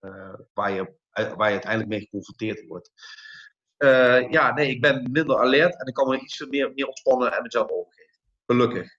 [0.00, 2.92] Ehm, waar, je, waar je uiteindelijk mee geconfronteerd wordt.
[4.30, 7.42] ja, nee, ik ben minder alert en ik kan me iets meer, meer ontspannen en
[7.42, 8.18] mezelf overgeven.
[8.46, 8.98] Gelukkig.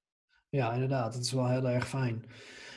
[0.50, 1.14] Ja, inderdaad.
[1.14, 2.26] Dat is wel heel erg fijn.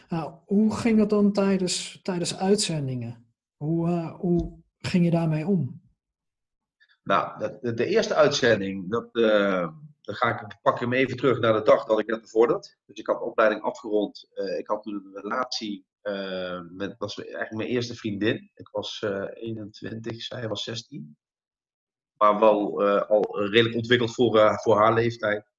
[0.09, 3.27] Nou, hoe ging dat dan tijdens, tijdens uitzendingen?
[3.57, 5.83] Hoe, uh, hoe ging je daarmee om?
[7.05, 9.69] Nou, de, de eerste uitzending, dat, uh,
[10.01, 12.77] dan ga ik, pak ik hem even terug naar de dag dat ik net bevorderd.
[12.87, 14.31] Dus ik had de opleiding afgerond.
[14.35, 15.87] Uh, ik had toen een relatie
[16.71, 18.51] met, dat was eigenlijk mijn eerste vriendin.
[18.55, 21.17] Ik was 21, zij was 16.
[22.17, 25.55] Maar wel al redelijk ontwikkeld voor, voor haar leeftijd.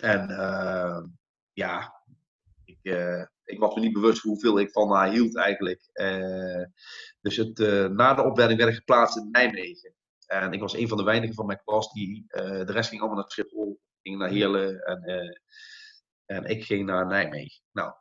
[0.00, 1.02] En uh,
[1.52, 2.02] ja,
[2.64, 5.88] ik, uh, ik, was me niet bewust hoeveel ik van haar hield eigenlijk.
[5.92, 6.64] Uh,
[7.20, 7.58] dus het,
[7.90, 9.94] na de opleiding werd ik geplaatst in Nijmegen.
[10.26, 13.20] En ik was een van de weinigen van mijn klas die, de rest ging allemaal
[13.20, 15.40] naar Schiphol, ging naar Heerlen en,
[16.24, 17.62] en ik ging naar Nijmegen.
[17.72, 17.92] Nou,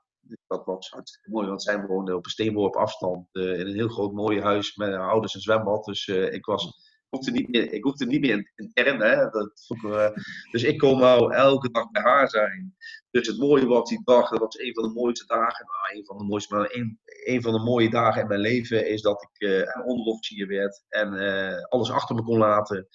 [0.47, 4.13] dat was hartstikke mooi, want zij woonde op een steenworp afstand in een heel groot
[4.13, 5.85] mooi huis met ouders en zwembad.
[5.85, 6.85] Dus ik was
[7.15, 9.01] hoefde niet meer, ik hoefde niet meer intern.
[9.01, 9.30] Hè?
[9.30, 10.10] Dat uh,
[10.51, 12.75] dus ik kon nou elke dag bij haar zijn.
[13.12, 15.65] Dus het mooie was die dag, dat was een van de mooiste dagen.
[15.65, 18.88] Nou, een van de mooiste, maar een, een van de mooie dagen in mijn leven
[18.88, 22.88] is dat ik uh, een onderofficier werd en uh, alles achter me kon laten.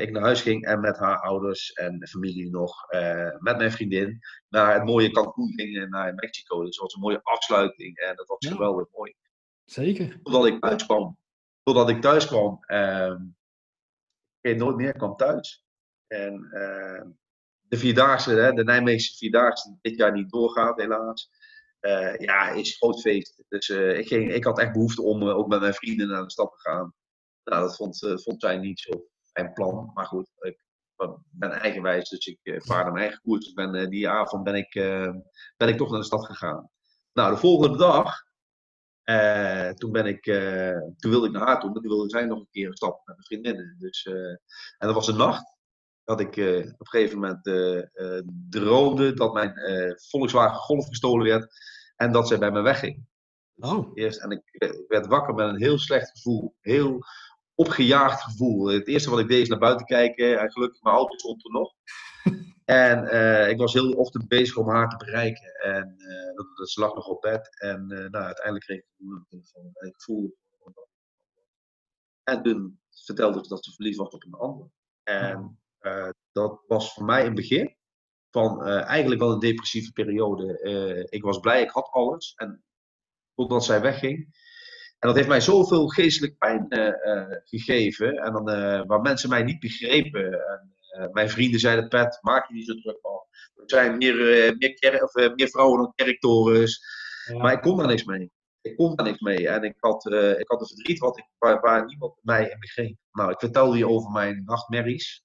[0.00, 2.74] ik naar huis ging en met haar ouders en familie nog,
[3.38, 6.64] met mijn vriendin, naar het mooie Cancun ging naar Mexico.
[6.64, 8.50] Dus dat was een mooie afsluiting en dat was ja.
[8.50, 9.14] geweldig mooi.
[9.64, 10.20] Zeker.
[10.22, 11.18] Totdat ik thuis kwam
[11.62, 12.60] totdat ik thuis kwam.
[12.66, 13.14] Uh,
[14.40, 15.66] ik nooit meer, kwam thuis.
[16.06, 17.02] En uh,
[17.60, 21.30] de Vierdaagse, hè, de Nijmeegse Vierdaagse, die dit jaar niet doorgaat helaas.
[21.80, 23.44] Uh, ja, is groot feest.
[23.48, 26.30] Dus uh, ik, ging, ik had echt behoefte om ook met mijn vrienden naar de
[26.30, 26.94] stad te gaan.
[27.44, 29.90] Nou, dat vond, vond zij niet zo mijn plan.
[29.94, 30.64] Maar goed, ik
[31.30, 33.52] ben eigenwijs, dus ik vaarde mijn eigen koers.
[33.52, 34.72] Ben, die avond ben ik,
[35.56, 36.70] ben ik toch naar de stad gegaan.
[37.12, 38.22] Nou, de volgende dag
[39.04, 42.24] uh, toen, ben ik, uh, toen wilde ik naar haar toe, maar toen wilde zij
[42.24, 43.76] nog een keer een stap met mijn vriendinnen.
[43.78, 44.38] Dus, uh, en
[44.78, 45.50] dat was een nacht
[46.04, 47.44] dat ik op een gegeven moment
[48.50, 49.54] droomde dat mijn
[50.10, 51.54] Volkswagen Golf gestolen werd
[51.96, 53.06] en dat zij bij me wegging.
[53.56, 53.90] Oh.
[53.94, 57.04] Eerst, en ik, ik, werd wakker met een heel slecht gevoel, heel
[57.54, 58.66] opgejaagd gevoel.
[58.66, 61.50] Het eerste wat ik deed is naar buiten kijken en gelukkig mijn auto stond er
[61.50, 61.72] nog.
[62.72, 65.54] En uh, ik was heel de ochtend bezig om haar te bereiken.
[65.54, 67.60] En uh, dat, dat, ze lag nog op bed.
[67.60, 69.70] En uh, nou, uiteindelijk kreeg ik een telefoon.
[69.74, 70.34] En ik voelde.
[72.22, 74.68] En toen vertelde ze dat ze verliefd was op een ander.
[75.02, 75.60] En
[76.32, 77.76] dat was voor mij een begin
[78.30, 80.58] van eigenlijk wel een depressieve periode.
[81.10, 82.34] ik was blij, ik had alles.
[82.34, 82.64] En
[83.34, 84.16] totdat zij wegging.
[84.98, 86.66] En dat heeft mij zoveel geestelijk pijn
[87.44, 88.16] gegeven.
[88.16, 88.44] En dan,
[88.86, 90.32] waar mensen mij niet begrepen.
[90.32, 90.72] En,
[91.12, 93.22] mijn vrienden zeiden, Pet, maak je niet zo druk van.
[93.54, 96.84] Er zijn meer, uh, meer, of, uh, meer vrouwen dan kerktorens.
[97.24, 97.36] Ja.
[97.36, 98.30] Maar ik kon daar niks mee.
[98.60, 99.48] Ik kon daar niks mee.
[99.48, 102.96] En ik had, ik had een verdriet wat ik, waar, waar niemand mij in begreep.
[103.12, 105.24] Nou, ik vertelde je over mijn nachtmerries.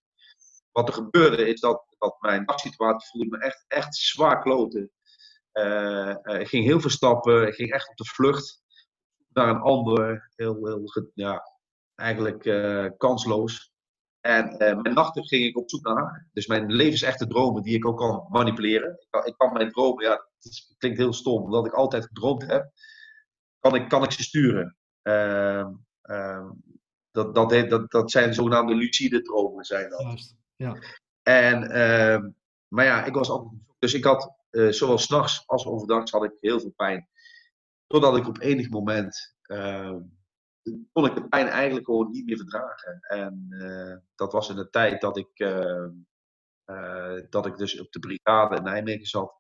[0.72, 4.92] Wat er gebeurde is dat, dat mijn nachtsituatie voelde me echt, echt zwaar kloten.
[6.40, 7.48] ik ging heel veel stappen.
[7.48, 8.62] Ik ging echt op de vlucht
[9.30, 10.32] naar een ander.
[10.36, 11.52] Heel, heel, ja,
[11.96, 12.44] eigenlijk
[12.98, 13.72] kansloos.
[14.28, 16.28] En uh, mijn nachten ging ik op zoek naar haar.
[16.34, 18.92] Dus mijn levensechte dromen die ik ook kan manipuleren.
[18.92, 22.46] Ik kan, ik kan mijn dromen, ja, het klinkt heel stom, omdat ik altijd gedroomd
[22.48, 22.72] heb,
[23.60, 24.76] kan ik, kan ik ze sturen.
[25.04, 25.68] Uh,
[26.04, 26.50] uh,
[27.12, 29.66] dat, dat, dat, dat zijn zogenaamde lucide dromen.
[29.66, 30.02] Zijn dat.
[30.02, 30.78] Juist, ja.
[31.24, 32.30] En, ehm,
[32.68, 33.62] maar ja, ik was altijd.
[33.80, 37.08] Dus ik had uh, zowel s'nachts als overdag had ik heel veel pijn.
[37.88, 40.00] Totdat ik op enig moment ehm,
[40.92, 43.00] kon ik de pijn eigenlijk gewoon niet meer verdragen.
[43.02, 43.48] En
[44.16, 45.92] dat was in de tijd dat ik, ehm,
[47.30, 49.36] dat ik dus op de brigade in Nijmegen zat.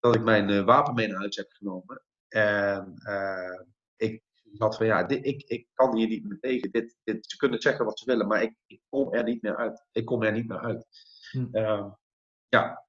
[0.00, 2.02] Dat ik mijn wapen mee naar huis heb genomen.
[2.28, 2.94] En
[3.96, 4.22] ik
[4.58, 6.70] had van ja, dit, ik, ik kan hier niet meer tegen.
[6.70, 9.56] Dit, dit, ze kunnen zeggen wat ze willen, maar ik, ik kom er niet meer
[9.56, 9.86] uit.
[9.92, 10.86] Ik kom er niet meer uit.
[11.30, 11.46] Hm.
[11.52, 11.90] Ehm,
[12.48, 12.86] ja,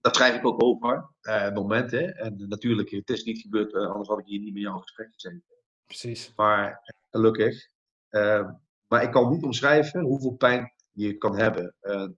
[0.00, 2.16] dat schrijf ik ook over, uh, momenten.
[2.16, 4.82] En natuurlijk, het is niet gebeurd, uh, anders had ik hier niet met jou in
[4.82, 5.44] gesprek gezeten.
[5.92, 6.32] Precies.
[6.36, 7.68] Maar gelukkig.
[8.10, 8.50] Uh,
[8.86, 11.74] maar ik kan niet omschrijven hoeveel pijn je kan hebben.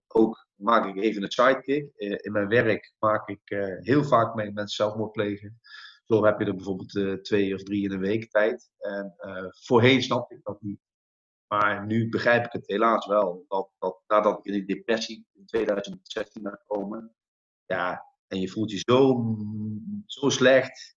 [0.07, 1.93] ook maak ik even een sidekick.
[1.97, 3.41] in mijn werk maak ik
[3.81, 5.61] heel vaak mee mensen zelfmoord plegen.
[6.05, 8.71] Zo heb je er bijvoorbeeld uh, twee of drie in een week tijd.
[8.79, 9.15] En
[9.51, 10.81] voorheen snapte ik dat niet.
[11.47, 13.45] Maar nu begrijp ik het helaas wel.
[13.49, 17.15] Dat, dat nadat ik in die depressie in 2016 ben gekomen.
[17.67, 19.25] Ja, en je voelt je zo,
[20.07, 20.93] zo slecht.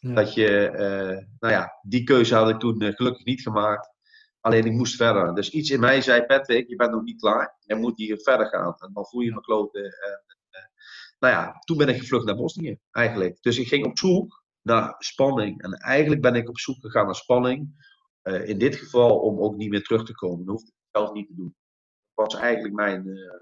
[0.00, 3.96] Dat je, uh, nou ja, die keuze had ik toen gelukkig niet gemaakt.
[4.40, 5.34] Alleen ik moest verder.
[5.34, 7.56] Dus iets in mij zei: Patrick, je bent nog niet klaar.
[7.60, 8.74] Je moet hier verder gaan.
[8.78, 9.82] En dan voel je me kloten.
[9.82, 10.24] En,
[11.18, 13.42] nou ja, toen ben ik gevlucht naar Bosnië eigenlijk.
[13.42, 15.62] Dus ik ging op zoek naar spanning.
[15.62, 17.86] En eigenlijk ben ik op zoek gegaan naar spanning.
[18.22, 20.44] Uh, in dit geval om ook niet meer terug te komen.
[20.44, 21.56] Dat hoefde ik zelf niet te doen.
[22.14, 23.40] Dat was eigenlijk mijn, uh,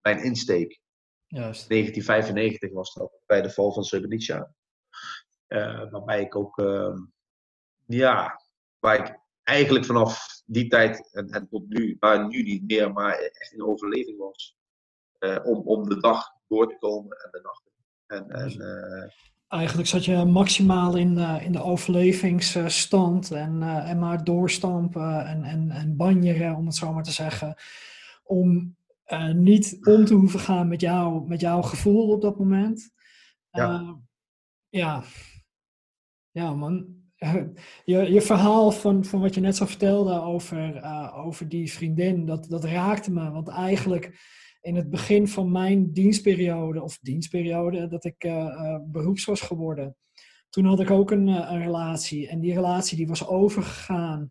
[0.00, 0.80] mijn insteek.
[1.26, 1.68] Juist.
[1.68, 4.54] 1995 was dat, bij de val van Srebrenica.
[5.48, 6.98] Uh, waarbij ik ook, ehm,
[7.86, 8.40] ja,
[8.78, 13.18] waar ik eigenlijk vanaf die tijd en, en, tot nu, maar nu niet meer, maar
[13.18, 14.56] echt in overleving was.
[15.44, 17.62] om, om de dag door te komen en de nacht.
[18.06, 19.12] En, en
[19.48, 25.44] Eigenlijk zat je maximaal in, uh, in de overlevingsstand en, uh, en maar doorstampen en,
[25.44, 27.54] en, en banjeren, om het zo maar te zeggen.
[28.24, 28.76] Om
[29.08, 32.90] uh, niet om te hoeven gaan met, jou, met jouw gevoel op dat moment.
[33.50, 33.96] Ja.
[34.68, 35.02] ja.
[36.36, 36.86] Ja, man.
[37.84, 40.82] Je, je verhaal van, van wat je net zo vertelde over,
[41.14, 43.30] over die vriendin, dat, dat raakte me.
[43.30, 44.18] Want eigenlijk
[44.60, 49.96] in het begin van mijn dienstperiode, of dienstperiode, dat ik uh, beroeps was geworden.
[50.48, 52.28] Toen had ik ook een, een relatie.
[52.28, 54.28] En die relatie die was overgegaan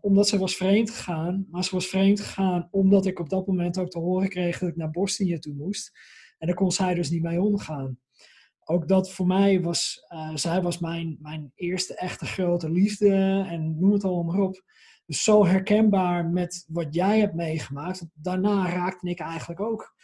[0.00, 1.46] omdat ze was vreemd gegaan.
[1.50, 4.68] Maar ze was vreemd gegaan omdat ik op dat moment ook te horen kreeg dat
[4.68, 5.90] ik naar Bosnië toe moest.
[6.38, 7.98] En daar kon zij dus niet mee omgaan.
[8.68, 13.92] Ook dat voor mij was, zij was mijn, mijn eerste echte grote liefde en noem
[13.92, 14.62] het allemaal maar op.
[15.06, 18.06] Dus zo herkenbaar met wat jij hebt meegemaakt.
[18.14, 19.94] Daarna raakte ik eigenlijk ook,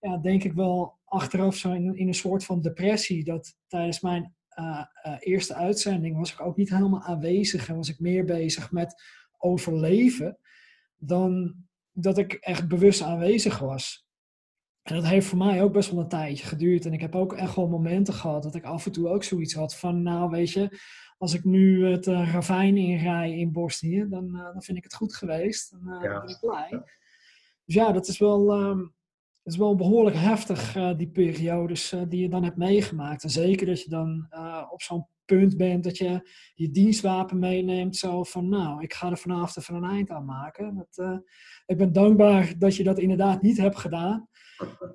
[0.00, 3.24] ja, denk ik wel, achteraf zo in, in een soort van depressie.
[3.24, 7.88] Dat tijdens mijn uh, uh, eerste uitzending was ik ook niet helemaal aanwezig en was
[7.88, 9.02] ik meer bezig met
[9.38, 10.38] overleven
[10.96, 11.54] dan
[11.92, 14.06] dat ik echt bewust aanwezig was.
[14.82, 16.86] En dat heeft voor mij ook best wel een tijdje geduurd.
[16.86, 19.54] En ik heb ook echt wel momenten gehad dat ik af en toe ook zoiets
[19.54, 20.78] had van, nou weet je,
[21.18, 24.94] als ik nu het uh, ravijn inrij in Bosnië, dan, uh, dan vind ik het
[24.94, 25.70] goed geweest.
[25.70, 26.20] Dan, uh, ja.
[26.20, 26.66] ben ik blij.
[26.70, 26.84] Ja.
[27.64, 28.94] Dus ja, dat is wel, um,
[29.42, 33.22] is wel behoorlijk heftig, die periodes die je dan hebt meegemaakt.
[33.22, 34.26] En zeker dat je dan
[34.70, 37.96] op zo'n punt bent dat je je dienstwapen meeneemt.
[37.96, 40.74] Zo van, nou, ik ga er vanavond even een eind aan maken.
[40.74, 41.22] Dat,
[41.66, 44.28] ik ben dankbaar dat je dat inderdaad niet hebt gedaan.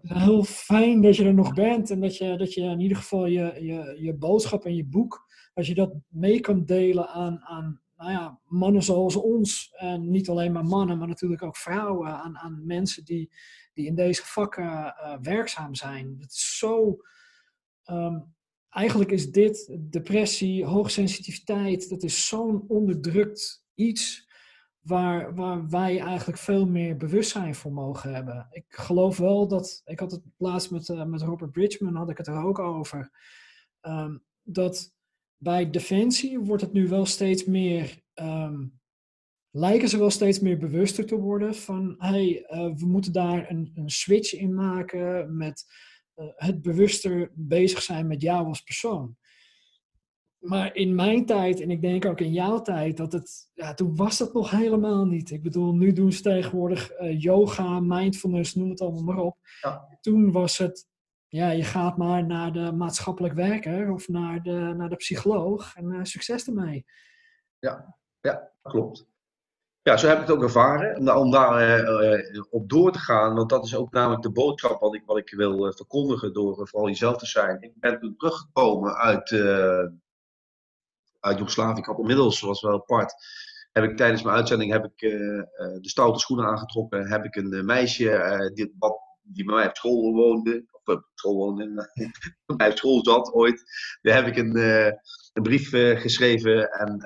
[0.02, 3.26] Heel fijn dat je er nog bent en dat je, dat je in ieder geval
[3.26, 7.82] je, je, je boodschap en je boek als je dat mee kan delen aan, aan
[7.98, 12.38] nou ja, mannen zoals ons, en niet alleen maar mannen, maar natuurlijk ook vrouwen, aan,
[12.38, 13.32] aan mensen die,
[13.74, 16.18] die in deze vakken uh, werkzaam zijn.
[16.20, 16.98] Het is zo.
[17.86, 18.36] Um,
[18.70, 24.27] eigenlijk is dit, depressie, hoogsensitiviteit, dat is zo'n onderdrukt iets
[24.88, 28.48] waar, waar wij eigenlijk veel meer bewustzijn voor mogen hebben.
[28.52, 32.18] Ik geloof wel dat, ik had het laatst met, uh, met Robert Bridgman, had ik
[32.18, 33.12] het er ook over,
[33.82, 34.94] um, dat
[35.38, 38.80] bij Defensie wordt het nu wel steeds meer, um,
[39.52, 43.72] lijken ze wel steeds meer bewuster te worden van, hey, uh, we moeten daar een,
[43.76, 45.66] een, switch in maken met
[46.16, 49.18] uh, het bewuster bezig zijn met jou als persoon.
[50.40, 53.96] Maar in mijn tijd, en ik denk ook in jouw tijd, dat het, ja, toen
[53.96, 55.32] was dat nog helemaal niet.
[55.32, 59.38] Ik bedoel, nu doen ze tegenwoordig uh, yoga, mindfulness, noem het allemaal maar op.
[59.62, 59.98] Ja.
[60.02, 60.88] Toen was het
[61.28, 65.86] ja, je gaat maar naar de maatschappelijk werker of naar de, naar de psycholoog en
[65.86, 66.86] uh, succes ermee.
[67.60, 69.06] Ja, ja, klopt.
[69.82, 71.18] Ja, zo heb ik het ook ervaren.
[71.18, 74.96] Om, daar uh, op door te gaan, want dat is ook namelijk de boodschap wat
[74.96, 77.62] ik, wat ik wil verkondigen door vooral jezelf te zijn.
[77.62, 79.30] Ik ben toen teruggekomen uit,
[81.28, 81.80] uit Joegoslavië.
[81.80, 83.14] Ik had inmiddels, zoals wel apart,
[83.72, 85.00] heb ik tijdens mijn uitzending heb ik,
[85.82, 87.08] de stoute schoenen aangetrokken.
[87.08, 91.36] Heb ik een meisje, dit, wat die bij mij op school woonde, of op school
[91.36, 91.92] woonde,
[92.46, 93.64] bij mij op school zat ooit,
[94.02, 94.58] daar heb ik een,
[95.34, 95.70] een brief
[96.02, 96.72] geschreven.
[96.72, 96.98] En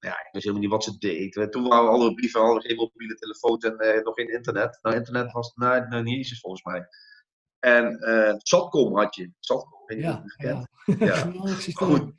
[0.00, 1.52] ja, ik wist helemaal niet wat ze deed.
[1.52, 4.78] Toen waren alle brieven, al geen mobiele telefoons en nog geen internet.
[4.82, 6.86] Nou, internet was nou, nou niet eens volgens mij.
[7.60, 9.32] En uh, Satcom had je.
[9.38, 10.68] Satcom, je ja, ja.
[10.98, 11.32] ja.
[11.72, 12.12] goed.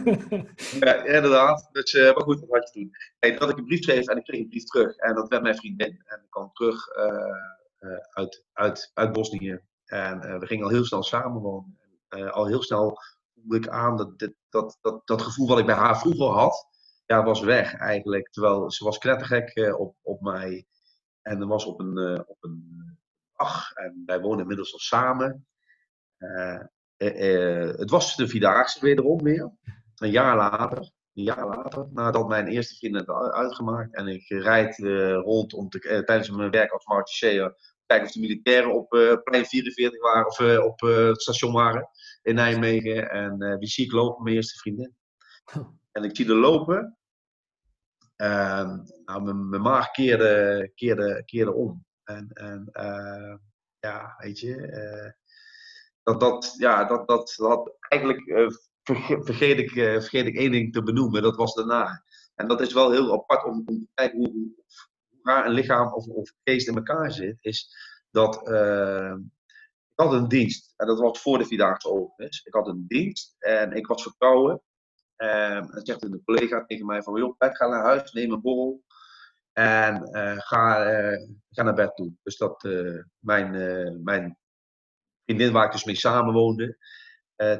[0.80, 1.68] ja, inderdaad.
[1.72, 2.90] Dus, uh, maar goed, dat had je toen.
[3.18, 4.96] Hey, dat ik een brief schreef en ik kreeg een brief terug.
[4.96, 6.02] En dat werd mijn vriendin.
[6.04, 9.60] En ik kwam terug uh, uit, uit, uit Bosnië.
[9.84, 11.78] En we gingen al heel snel samenwonen.
[12.08, 12.98] al heel snel
[13.34, 16.66] voelde ik aan dat, dat, dat, dat, dat gevoel wat ik bij haar vroeger had,
[17.06, 18.30] ja, was weg eigenlijk.
[18.30, 20.66] Terwijl ze was knettergek op, op mij.
[21.22, 22.85] En er was op een, op een
[23.74, 25.46] en wij wonen inmiddels al samen.
[26.18, 26.60] Uh,
[27.76, 29.52] het was de Vierdaagse wederom weer.
[29.96, 30.78] Een jaar later.
[31.14, 33.94] Een jaar later, nadat mijn eerste vriend het uitgemaakt.
[33.94, 34.78] En ik rijd
[35.22, 39.44] rond om te, tijdens mijn werk als marchausseur kijken of de militairen op uh, plein
[39.44, 41.88] 44 waren of op het station waren
[42.22, 43.10] in Nijmegen.
[43.10, 44.22] En wie zie ik lopen?
[44.22, 44.94] Mijn eerste vriendin.
[45.92, 46.96] En ik zie er lopen.
[48.16, 51.85] Ehm, nou, mijn, mijn maag keerde, keerde, keerde om.
[52.06, 53.36] En, en uh,
[53.78, 55.10] ja, weet je, uh,
[56.02, 58.48] dat, dat, ja, dat, dat, dat eigenlijk uh,
[59.28, 62.04] vergeet, ik, vergeet ik één ding te benoemen, dat was daarna.
[62.34, 64.54] En dat is wel heel apart om, te kijken hoe, hoe,
[65.22, 67.68] raar een lichaam of, of geest in elkaar zit, is
[68.10, 68.48] dat
[69.96, 70.72] ik had een dienst.
[70.76, 72.44] En dat was voor de Vierdaagse overigens.
[72.44, 74.62] Ik had een dienst en ik was vertrouwen.
[75.16, 78.40] En dan zegt een collega tegen mij van, joh, Pet, ga naar huis, neem een
[78.40, 78.82] borrel.
[79.58, 82.12] En uh, ga, uh, ga naar bed toe.
[82.22, 83.50] Dus dat uh, mijn,
[84.02, 84.38] mijn
[85.24, 86.78] vriendin waar ik dus mee samenwoonde,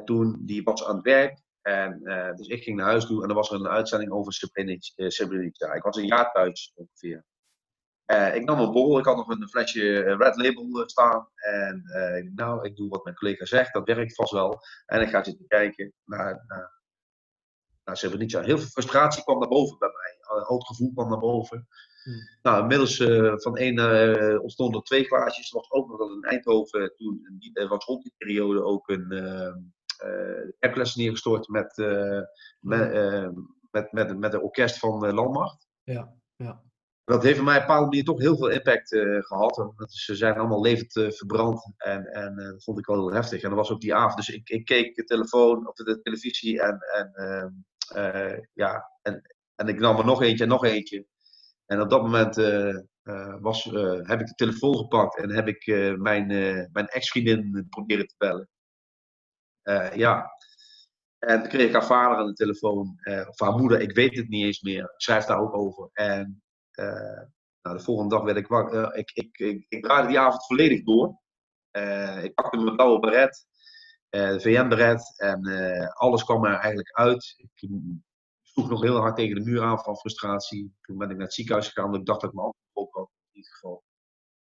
[0.05, 1.41] toen die was aan het werk.
[1.61, 1.99] En,
[2.35, 5.73] dus ik ging naar huis toe en er was een uitzending over Srebrenica.
[5.73, 7.25] Ik was een jaar thuis ongeveer.
[8.33, 11.29] ik nam een borrel, ik had nog een flesje Red Label staan.
[11.35, 11.83] En
[12.35, 14.59] nou, ik doe wat mijn collega zegt, dat werkt vast wel.
[14.85, 16.75] En ik ga zitten kijken naar, naar.
[17.83, 19.89] Heel veel frustratie kwam naar boven bij.
[20.27, 21.67] Al het gevoel kwam naar boven.
[22.07, 22.29] Hmm.
[22.41, 25.49] Nou, inmiddels uh, van één uh, ontstonden er twee glaasjes.
[25.49, 29.11] Er was ook nog dat in Eindhoven toen, die, was rond die periode ook een
[30.59, 31.77] Hercules neergestort met,
[32.59, 32.91] met,
[33.71, 35.67] met, met, met, de orkest van Landmacht.
[35.83, 36.65] Ja, ja.
[37.03, 39.73] Dat heeft voor mij op een bepaalde manier toch heel veel impact gehad.
[39.87, 41.73] Ze zijn allemaal levend verbrand.
[41.77, 43.41] En, en dat vond ik wel heel heftig.
[43.41, 44.15] En dat was ook die avond.
[44.15, 46.61] Dus ik, ik keek de telefoon of de televisie.
[46.61, 51.05] En, en, ehm, ja, en, en ik nam er nog eentje en nog eentje.
[51.65, 55.47] En op dat moment uh, uh, was, uh, heb ik de telefoon gepakt en heb
[55.47, 55.65] ik
[55.97, 56.27] mijn,
[56.71, 58.49] mijn ex-vriendin proberen te bellen.
[59.97, 60.35] ja.
[61.19, 64.29] En toen kreeg ik haar vader aan de telefoon, of haar moeder, ik weet het
[64.29, 64.93] niet eens meer.
[64.97, 65.89] Schrijft daar ook over.
[65.93, 66.43] En
[67.61, 68.95] nou, de volgende dag werd ik wakker.
[68.95, 71.21] ik, ik, ik, ik draaide die avond volledig door.
[72.21, 73.45] ik pakte mijn blauwe beret,
[74.09, 75.41] de VM-beret, en
[75.93, 77.33] alles kwam er eigenlijk uit.
[77.37, 77.69] Ik
[78.57, 80.75] sloeg nog heel hard tegen de muur aan van frustratie.
[80.81, 82.95] Toen ben ik naar het ziekenhuis gegaan, omdat ik dacht dat ik mijn hand ook
[82.95, 83.09] had.
[83.31, 83.83] In ieder geval.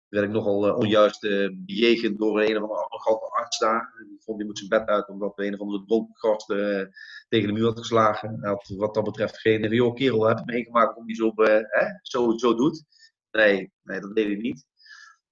[0.09, 4.05] Werd ik nogal uh, onjuist uh, bejegend door een of andere arrogante arts daar.
[4.09, 6.83] Die vond die moet zijn bed uit omdat een of andere dronken gast uh,
[7.29, 8.41] tegen de muur had geslagen.
[8.41, 11.61] Hij had wat dat betreft geen joh kerel, heb meegemaakt om die zo, hè,
[12.03, 12.85] zo, zo doet.
[13.31, 14.67] Nee, nee, dat deed hij niet.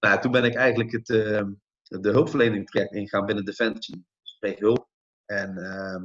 [0.01, 4.07] Nou, toen ben ik eigenlijk het, de hulpverlening traject ingaan binnen Defensie.
[4.23, 4.89] Dus ik hulp.
[5.25, 6.05] En ehm,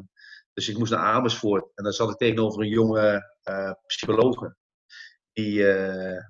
[0.54, 1.72] dus ik moest naar Amersfoort.
[1.76, 4.56] En daar zat ik tegenover een jonge uh, psychologe.
[5.34, 6.22] Die uh, uh,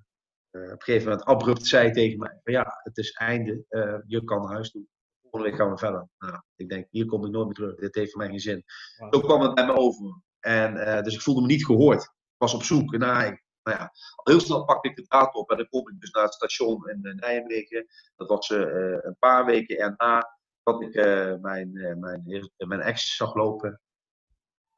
[0.51, 3.65] op een gegeven moment abrupt zei tegen mij: van ja, het is einde,
[4.05, 4.85] je kan naar huis toe.
[5.21, 6.07] Volgende week gaan we verder.
[6.17, 7.75] Nou, ik denk, hier kom ik nooit meer terug.
[7.75, 8.63] Dit heeft voor mij geen zin.
[8.97, 9.11] Wow.
[9.11, 10.21] Toen kwam het bij me over.
[10.39, 12.01] En, dus ik voelde me niet gehoord.
[12.03, 13.47] Ik was op zoek naar.
[13.63, 16.11] Nou ja, al heel snel pakte ik de draad op en dan kom ik dus
[16.11, 17.85] naar het station in Nijmegen.
[18.15, 20.93] Dat was een paar weken erna dat ik
[21.41, 23.81] mijn, mijn, mijn ex zag lopen.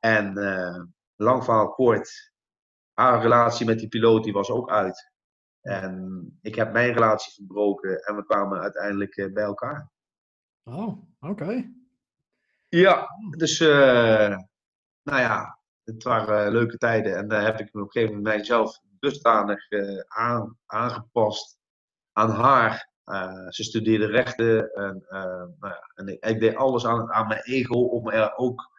[0.01, 0.83] En uh,
[1.15, 2.31] lang verhaal kort,
[2.93, 5.11] haar relatie met die piloot die was ook uit.
[5.61, 9.89] En ik heb mijn relatie verbroken en we kwamen uiteindelijk uh, bij elkaar.
[10.63, 11.71] Oh, oké.
[12.69, 14.37] Ja, dus uh,
[15.03, 17.17] nou ja, het waren leuke tijden.
[17.17, 19.59] En daar heb ik me op een gegeven moment mijzelf dusdanig
[20.07, 21.59] aan, aangepast
[22.11, 22.89] aan haar.
[23.49, 27.75] ze studeerde rechten en, nou ja, en ik, ik, deed alles aan, aan mijn ego
[27.75, 28.70] om er ook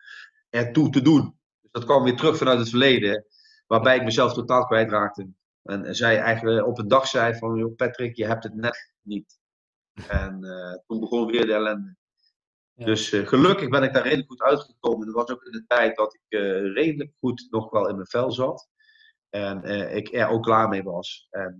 [0.53, 1.38] ertoe te doen.
[1.61, 3.24] Dus dat kwam weer terug vanuit het verleden,
[3.66, 5.28] waarbij ik mezelf totaal kwijtraakte.
[5.62, 8.94] En, en zij eigenlijk op een dag zei van, joh, Patrick, je hebt het net
[9.03, 9.38] niet.
[10.09, 11.96] En uh, toen begon weer de ellende.
[12.74, 15.07] Dus uh, gelukkig ben ik daar redelijk goed uitgekomen.
[15.07, 18.07] Dat was ook in de tijd dat ik uh, redelijk goed nog wel in mijn
[18.07, 18.68] vel zat.
[19.28, 19.62] En
[19.96, 21.26] ik er ook klaar mee was.
[21.30, 21.59] En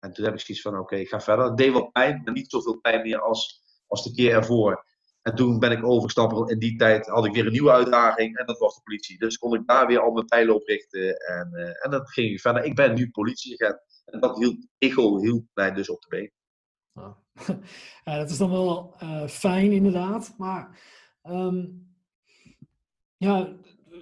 [0.00, 1.44] En toen heb ik zoiets van, oké, ik ga verder.
[1.44, 4.84] Het deed wel pijn, maar niet zoveel pijn meer als, als de keer ervoor.
[5.22, 6.50] En toen ben ik overgestapt.
[6.50, 8.36] In die tijd had ik weer een nieuwe uitdaging.
[8.36, 9.18] En dat was de politie.
[9.18, 11.16] Dus kon ik daar weer al mijn pijlen op richten.
[11.16, 12.64] En, uh, en dat ging verder.
[12.64, 13.78] Ik ben nu politieagent.
[14.04, 16.32] En dat hield, ego hield mij dus op de been.
[18.18, 20.34] Dat is dan wel uh, fijn inderdaad.
[20.38, 20.80] Maar
[21.22, 21.88] um,
[23.16, 23.52] ja,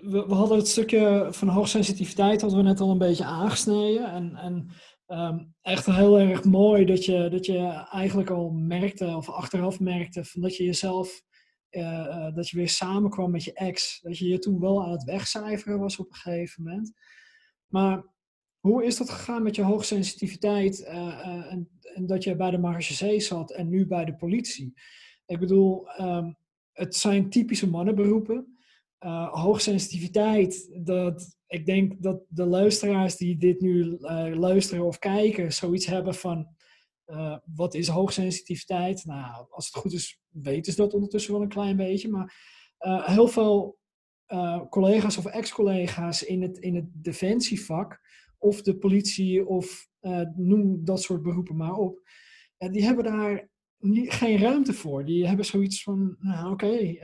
[0.02, 4.10] we, we, hadden het stukje van hoogsensitiviteit hadden we net al een beetje aangesneden.
[4.10, 4.70] En, en
[5.09, 10.24] um, echt heel erg mooi dat je, dat je eigenlijk al merkte, of achteraf merkte,
[10.24, 11.22] van dat je jezelf,
[11.70, 14.00] uh, uh, dat je weer samenkwam met je ex.
[14.00, 16.92] Dat je je toen wel aan het wegcijferen was op een gegeven moment.
[17.66, 18.04] Maar
[18.59, 23.20] hoe is dat gegaan met je hoogsensitiviteit uh, en, en, dat je bij de marechaussee
[23.20, 24.72] zat en nu bij de politie?
[25.26, 26.36] Ik bedoel, um,
[26.72, 28.57] het zijn typische mannenberoepen.
[29.05, 35.53] Uh, hoogsensitiviteit, dat, ik denk dat de luisteraars die dit nu uh, luisteren of kijken,
[35.53, 36.49] zoiets hebben van
[37.07, 39.05] uh, wat is hoogsensitiviteit?
[39.05, 42.09] Nou, als het goed is, weten ze dat ondertussen wel een klein beetje.
[42.09, 42.34] Maar
[43.05, 43.78] heel veel
[44.68, 48.01] collega's of ex-collega's in het, in het defensievak,
[48.38, 49.88] of de politie, of
[50.36, 52.03] noem dat soort beroepen maar op,
[52.57, 55.05] die hebben daar niet, geen ruimte voor.
[55.05, 56.99] Die hebben zoiets van, nou oké,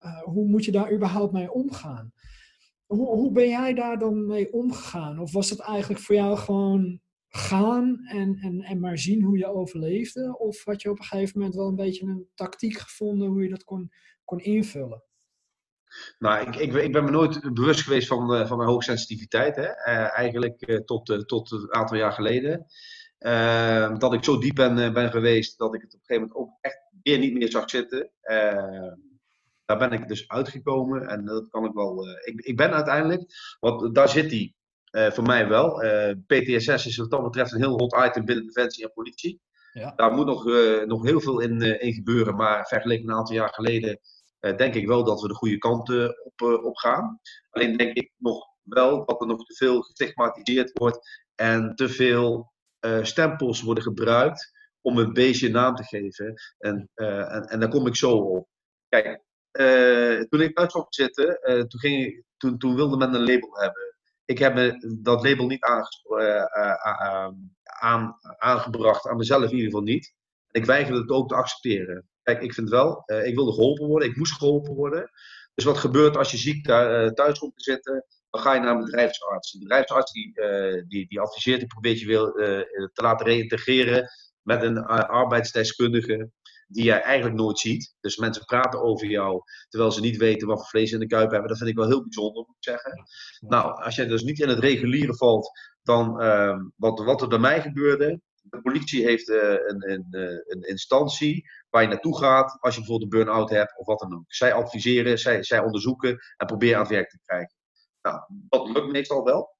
[0.00, 2.12] uh, hoe moet je daar überhaupt mee omgaan?
[2.86, 5.18] Hoe, hoe ben jij daar dan mee omgegaan?
[5.18, 9.46] Of was het eigenlijk voor jou gewoon gaan en, en, en maar zien hoe je
[9.46, 10.38] overleefde?
[10.38, 13.48] Of had je op een gegeven moment wel een beetje een tactiek gevonden hoe je
[13.48, 13.90] dat kon,
[14.24, 15.04] kon invullen?
[16.18, 19.56] Nou, ik, ik, ik ben me nooit bewust geweest van, uh, van mijn hoogsensitiviteit.
[19.56, 19.62] Hè?
[19.62, 22.66] Uh, eigenlijk tot, tot een aantal jaar geleden.
[23.18, 26.50] Ehm, dat ik zo diep ben, ben geweest dat ik het op een gegeven moment
[26.50, 28.10] ook echt weer niet meer zag zitten.
[29.66, 32.06] Daar ben ik dus uitgekomen en dat kan ik wel.
[32.06, 33.24] Uh, ik, ik ben uiteindelijk,
[33.60, 34.54] want daar zit hij
[34.90, 35.84] uh, voor mij wel.
[35.84, 39.40] Uh, PTSS is wat dat betreft een heel hot item binnen defensie en politie.
[39.72, 39.92] Ja.
[39.96, 40.44] Daar moet nog,
[40.86, 44.00] nog heel veel in, in gebeuren, maar vergeleken een aantal jaar geleden
[44.38, 45.90] denk ik wel dat we de goede kant
[46.24, 47.20] op, op gaan.
[47.50, 52.52] Alleen denk ik nog wel dat er nog te veel gestigmatiseerd wordt en te veel
[53.02, 56.34] stempels worden gebruikt om een beestje naam te geven.
[56.58, 58.48] En, en, en daar kom ik zo op.
[58.88, 59.25] Kijk,
[59.60, 61.62] uh, toen ik thuis zat zitten, uh,
[62.36, 63.94] toen, toen, wilde men een label hebben.
[64.24, 66.44] Ik heb dat label niet uh,
[67.62, 70.14] aan, aangebracht, aan mezelf in ieder geval niet.
[70.50, 72.08] Ik weigerde het ook te accepteren.
[72.22, 75.10] Kijk, ik vind wel, ik wilde geholpen worden, ik moest geholpen worden.
[75.54, 76.64] Dus wat gebeurt als je ziek
[77.14, 78.04] thuis komt te zitten?
[78.30, 79.52] Dan ga je naar een bedrijfsarts.
[79.52, 80.32] De bedrijfsarts die,
[80.88, 82.32] die, die adviseert, die probeert je weer
[82.92, 84.08] te laten reïntegreren
[84.42, 86.30] met een arbeidsdeskundige
[86.66, 87.94] die jij eigenlijk nooit ziet.
[88.00, 91.30] Dus mensen praten over jou terwijl ze niet weten wat voor vlees in de kuip
[91.30, 91.48] hebben.
[91.48, 93.02] Dat vind ik wel heel bijzonder, moet ik zeggen.
[93.40, 95.50] Nou, als je dus niet in het reguliere valt,
[95.82, 98.20] dan uh, wat, wat er bij mij gebeurde.
[98.42, 102.80] De politie heeft uh, een, een, uh, een, instantie waar je naartoe gaat als je
[102.80, 104.24] bijvoorbeeld een burn-out hebt of wat dan ook.
[104.26, 107.54] Zij adviseren, zij, zij onderzoeken en proberen aan het werk te krijgen.
[108.02, 109.54] Nou, dat lukt meestal wel.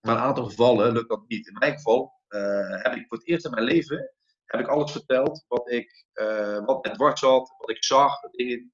[0.00, 1.46] Maar een aantal gevallen lukt dat niet.
[1.46, 4.12] In mijn geval uh, heb ik voor het eerst in mijn leven
[4.50, 8.72] heb ik alles verteld wat ik, uh, wat met dwars zat, wat ik zag, dingen,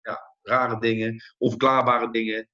[0.00, 2.48] ja, rare dingen, onverklaarbare dingen.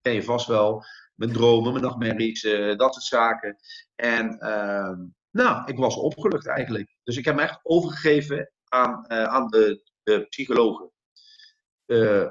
[0.00, 0.84] Ken je vast wel.
[1.14, 3.56] Mijn dromen, mijn nachtmerries, uh, dat soort zaken.
[3.94, 4.98] En uh,
[5.30, 6.96] nou, ik was opgelucht eigenlijk.
[7.02, 10.90] Dus ik heb me echt overgegeven aan, uh, aan de, de psychologen.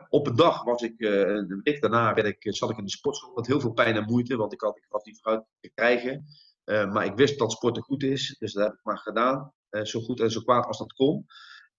[0.10, 3.34] op een dag was ik, een week daarna werd ik, zat ik in de sportschool
[3.34, 6.26] met heel veel pijn en moeite, want ik, had, ik was niet vooruit te krijgen.
[6.66, 9.54] maar ik wist dat sporten goed is, dus dat heb ik maar gedaan.
[9.70, 11.26] Eh, zo goed en zo kwaad als dat kon.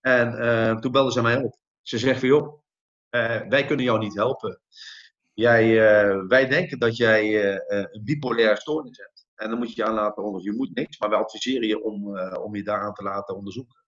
[0.01, 1.59] En eh, toen belde ze mij op.
[1.83, 2.63] Ze zegt van joh,
[3.09, 4.61] eh, wij kunnen jou niet helpen.
[5.33, 5.77] Jij,
[6.29, 9.27] wij denken dat jij een bipolaire stoornis hebt.
[9.35, 10.43] En dan moet je je aan laten.
[10.43, 13.85] Je moet niks, maar wij adviseren je om, om je daaraan te laten onderzoeken.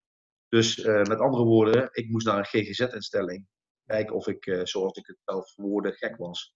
[0.48, 3.46] Dus met andere woorden, ik moest naar een GGZ-instelling.
[3.86, 6.54] Kijken of ik, zoals ik het zelf verwoordde, gek was.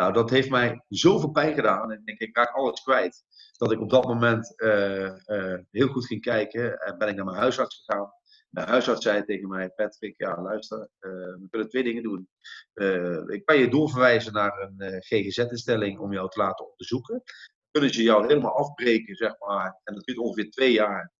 [0.00, 1.90] Nou, dat heeft mij zoveel pijn gedaan.
[1.90, 3.24] En ik denk, ik raak alles kwijt.
[3.56, 6.78] Dat ik op dat moment uh, uh, heel goed ging kijken.
[6.78, 8.12] En ben ik naar mijn huisarts gegaan.
[8.50, 12.28] Mijn huisarts zei tegen mij, Patrick, ja luister, we kunnen twee dingen doen.
[13.26, 17.22] ik kan je doorverwijzen naar een GGZ-instelling om jou te laten onderzoeken.
[17.70, 19.80] Kunnen ze jou helemaal afbreken, zeg maar.
[19.84, 21.12] En dat duurt ongeveer twee jaar.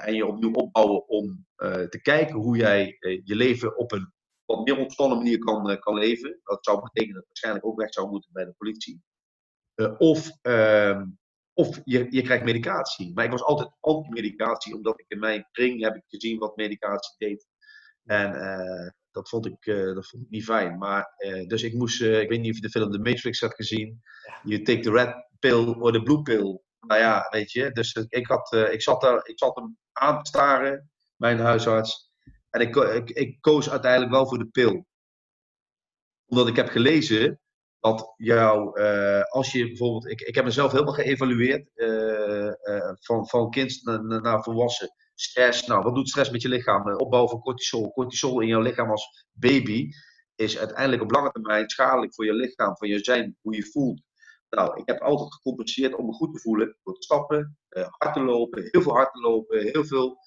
[0.00, 1.46] en je opnieuw opbouwen om
[1.88, 4.12] te kijken hoe jij je leven op een
[4.48, 6.40] wat meer ontspannen manier kan, eh, kan leven.
[6.42, 9.02] Dat zou betekenen dat waarschijnlijk ook weg zou moeten bij de politie.
[9.74, 11.02] Uh, of uh,
[11.52, 13.14] of je, je krijgt medicatie.
[13.14, 17.14] Maar ik was altijd anti-medicatie, omdat ik in mijn kring heb ik gezien wat medicatie
[17.18, 17.46] deed.
[18.04, 20.78] En uh, dat, vond ik, dat vond ik niet fijn.
[20.78, 21.14] Maar,
[21.46, 24.02] dus ik moest, ik weet niet of je de film The Matrix hebt gezien.
[24.42, 26.60] Je take the red pill or the blue pill.
[26.80, 30.28] nou ja, weet je, dus ik, had, ik, zat er, ik zat hem aan te
[30.28, 32.07] staren, mijn huisarts.
[32.50, 32.76] En ik,
[33.10, 34.86] ik, koos uiteindelijk wel voor de pil.
[36.26, 37.40] Omdat ik heb gelezen
[37.80, 43.28] dat jou, uh, als je bijvoorbeeld, ik, ik heb mezelf helemaal geëvalueerd uh, uh, van,
[43.28, 44.94] van kind naar, naar, volwassen.
[45.14, 46.94] Stress, nou wat doet stress met je lichaam?
[46.94, 47.92] Opbouw van cortisol.
[47.92, 49.90] Cortisol in jouw lichaam als baby
[50.34, 54.02] is uiteindelijk op lange termijn schadelijk voor je lichaam, voor je zijn, hoe je voelt.
[54.50, 57.58] Nou, ik heb altijd gecompenseerd om me goed te voelen door te stappen,
[57.98, 60.18] hard te lopen, heel veel hard te lopen, heel veel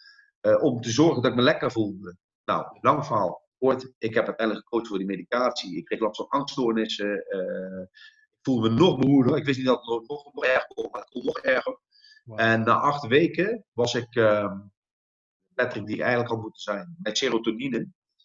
[0.42, 2.18] om te zorgen dat ik me lekker voelde.
[2.46, 3.94] Nou, lang verhaal kort.
[3.98, 5.78] Ik heb uiteindelijk gecoacht voor die medicatie.
[5.78, 7.26] Ik kreeg last van angststoornissen.
[7.30, 9.38] Uh, ik voelde me nog behoeder.
[9.38, 11.80] Ik wist niet dat het nog, nog, nog erger kon, maar het kon nog erger.
[12.36, 14.54] En na acht weken was ik uh,
[15.54, 16.96] Patrick die ik eigenlijk had moeten zijn.
[17.02, 17.78] Met serotonine,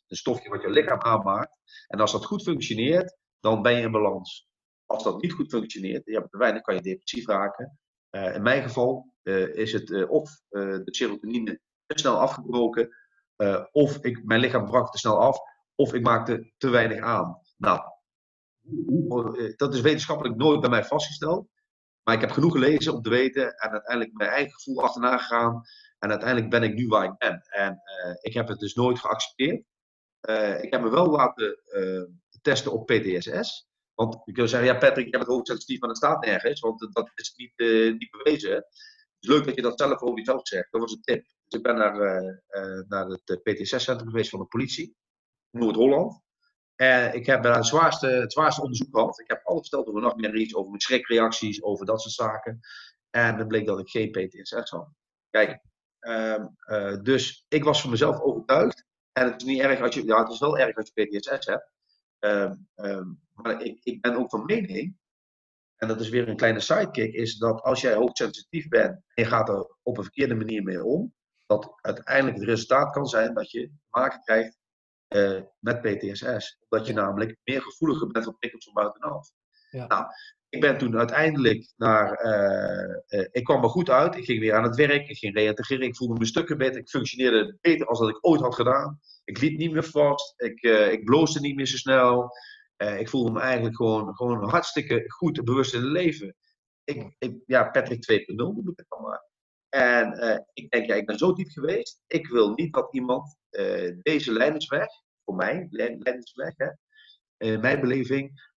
[0.07, 1.59] een stofje wat je lichaam aanmaakt.
[1.87, 4.49] En als dat goed functioneert, dan ben je in balans.
[4.87, 7.79] Als dat niet goed functioneert, je hebt te weinig, kan je depressief raken.
[8.11, 12.97] Uh, in mijn geval uh, is het uh, of de serotonine snel afgebroken,
[13.37, 15.39] uh, of ik, mijn lichaam brak te snel af,
[15.74, 17.41] of ik maakte te weinig aan.
[17.57, 17.80] Nou,
[19.57, 21.49] dat is wetenschappelijk nooit bij mij vastgesteld.
[22.03, 25.62] Maar ik heb genoeg gelezen om te weten en uiteindelijk mijn eigen gevoel achterna gegaan.
[25.99, 27.43] En uiteindelijk ben ik nu waar ik ben.
[27.49, 29.64] En uh, ik heb het dus nooit geaccepteerd.
[30.61, 31.59] Ik heb me wel laten
[32.43, 33.68] testen op PTSS.
[33.95, 36.61] Want je kunt zeggen, ja Patrick, ik heb het hoogsensitief, maar dat staat nergens.
[36.61, 37.53] Want dat is niet,
[37.99, 38.55] niet bewezen.
[38.55, 38.66] Het
[39.20, 40.72] is leuk dat je dat zelf over jezelf zegt.
[40.72, 41.26] Dat was een tip.
[41.49, 44.97] Dus ik ben naar, uh, naar het eh, PTSS-centrum geweest van de politie,
[45.51, 46.21] Noord-Holland.
[46.75, 49.21] En ik heb het zwaarste, het zwaarste onderzoek gehad.
[49.21, 52.61] Ik heb alles verteld over nachtmerries, over mijn schrikreacties, over dat soort zaken.
[53.11, 54.89] En het bleek dat ik geen PTSS had.
[55.31, 55.61] Kijk,
[56.01, 58.85] uh, dus ik was van mezelf overtuigd.
[59.13, 61.47] En het is niet erg als je, ja, het is wel erg als je PTSS
[61.47, 61.71] hebt.
[62.19, 64.97] Um, um, maar ik, ik ben ook van mening
[65.77, 69.25] en dat is weer een kleine sidekick, is dat als jij hoogsensitief bent en je
[69.25, 71.15] gaat er op een verkeerde manier mee om,
[71.47, 74.59] dat uiteindelijk het resultaat kan zijn dat je te maken krijgt
[75.09, 76.59] uh, met PTSS.
[76.69, 79.31] Omdat je namelijk meer gevoeliger bent voor prikkels van buitenaf.
[79.71, 79.87] Ja.
[79.87, 80.05] Nou,
[80.49, 82.25] ik ben toen uiteindelijk naar.
[82.25, 84.17] Uh, uh, ik kwam er goed uit.
[84.17, 85.09] Ik ging weer aan het werk.
[85.09, 85.87] Ik ging reïntegreren.
[85.87, 86.81] Ik voelde me stukken beter.
[86.81, 89.01] Ik functioneerde beter als dat ik ooit had gedaan.
[89.25, 90.35] Ik liep niet meer vast.
[90.37, 90.61] Ik,
[90.93, 92.31] ik bloosde niet meer zo snel.
[92.77, 96.35] ik voelde me eigenlijk gewoon, gewoon hartstikke goed bewust in het leven.
[96.85, 99.25] Ik, ik, ja, Patrick 2.0 noem ik het dan maar.
[99.69, 102.03] En uh, ik denk, ja, ik ben zo diep geweest.
[102.07, 104.87] Ik wil niet dat iemand uh, deze leidersweg,
[105.25, 106.69] voor mij, leidersweg, hè,
[107.39, 108.55] uh, mijn beleving,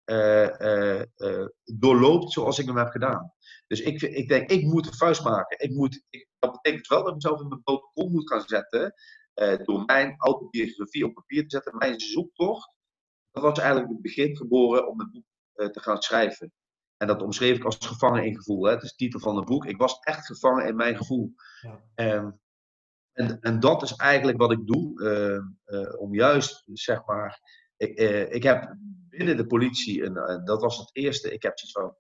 [1.64, 3.34] doorloopt zoals ik hem heb gedaan.
[3.68, 5.60] Dus ik, ik denk, ik moet een vuist maken.
[5.60, 6.04] Ik moet,
[6.40, 8.94] dat betekent wel dat ik mezelf in mijn protocol moet gaan zetten.
[9.64, 12.74] door mijn autobiografie op papier te zetten, mijn zoektocht.
[13.32, 15.26] Dat was eigenlijk het begin geboren om het boek
[15.72, 16.54] te gaan schrijven.
[16.98, 18.66] En dat omschreef ik als gevangen in gevoel.
[18.66, 18.72] Hè?
[18.72, 19.66] Het is de titel van het boek.
[19.66, 21.34] Ik was echt gevangen in mijn gevoel.
[21.62, 21.84] Ja.
[21.96, 22.42] En,
[23.14, 25.02] en, en, dat is eigenlijk wat ik doe.
[25.02, 27.40] Uh, uh, om juist, zeg maar.
[27.78, 28.76] Ik, uh, ik heb
[29.10, 31.34] binnen de politie, en dat was het eerste.
[31.34, 31.96] Ik heb zoiets van: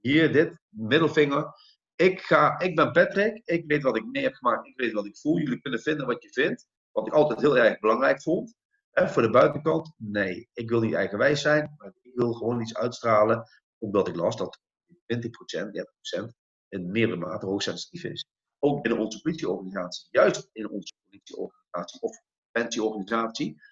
[0.00, 1.52] hier, dit, middelvinger.
[1.96, 3.40] Ik, ga, ik ben Patrick.
[3.44, 4.66] Ik weet wat ik mee heb gemaakt.
[4.66, 5.38] Ik weet wat ik voel.
[5.38, 6.66] Jullie kunnen vinden wat je vindt.
[6.92, 8.54] Wat ik altijd heel erg belangrijk vond.
[8.90, 10.48] En voor de buitenkant, nee.
[10.52, 11.74] Ik wil niet eigenwijs zijn.
[11.76, 13.44] Maar ik wil gewoon iets uitstralen
[13.78, 14.60] omdat ik las dat
[15.06, 16.26] 20%, 30%
[16.68, 18.26] in meerdere mate hoogsensitief is.
[18.58, 23.62] Ook binnen onze politieorganisatie, juist in onze politieorganisatie of preventieorganisatie.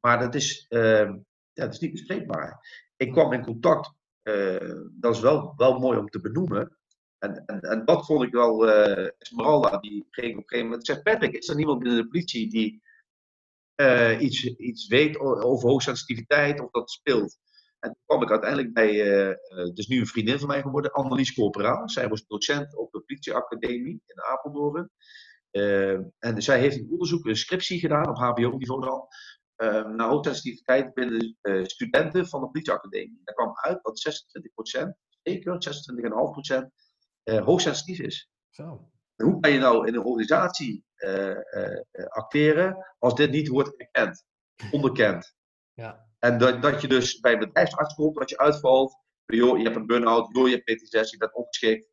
[0.00, 1.10] Maar dat is, uh,
[1.52, 2.60] ja, dat is niet bespreekbaar.
[2.96, 3.92] Ik kwam in contact,
[4.22, 6.78] uh, dat is wel, wel mooi om te benoemen.
[7.18, 11.02] En, en, dat vond ik wel, uh, Esmeralda, die ging op een gegeven moment zegt:
[11.02, 12.82] Patrick, is er niemand binnen de politie die
[13.76, 17.38] uh, iets, iets weet over hoogsensitiviteit of dat speelt?
[17.78, 19.34] En toen kwam ik uiteindelijk bij, uh,
[19.74, 21.88] dus nu een vriendin van mij geworden, Annelies Corporaal.
[21.88, 24.90] Zij was docent op de politieacademie in Apeldoorn.
[25.50, 29.06] Uh, en zij heeft een onderzoek, een scriptie gedaan, op HBO-niveau dan,
[29.56, 33.20] uh, naar hoogsensitiviteit binnen studenten van de politieacademie.
[33.24, 35.58] Daar kwam uit dat 26%, zeker
[37.24, 38.30] 26,5% hoogsensitief is.
[38.50, 38.90] Zo.
[39.16, 40.84] En hoe kan je nou in een organisatie
[42.08, 44.24] acteren als dit niet wordt erkend,
[44.70, 45.34] onderkend?
[45.72, 46.07] Ja.
[46.18, 48.96] En dat, dat je dus bij bedrijfsarts komt, dat je uitvalt.
[49.26, 51.88] Joh, je hebt een burn-out, joh, je hebt PTSS, je bent opgeschikt.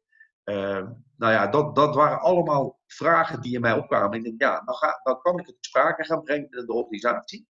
[0.46, 4.18] Uh, nou ja, dat, dat waren allemaal vragen die in mij opkwamen.
[4.18, 7.48] Ik denk, ja, dan, ga, dan kan ik het sprake gaan brengen in de organisatie.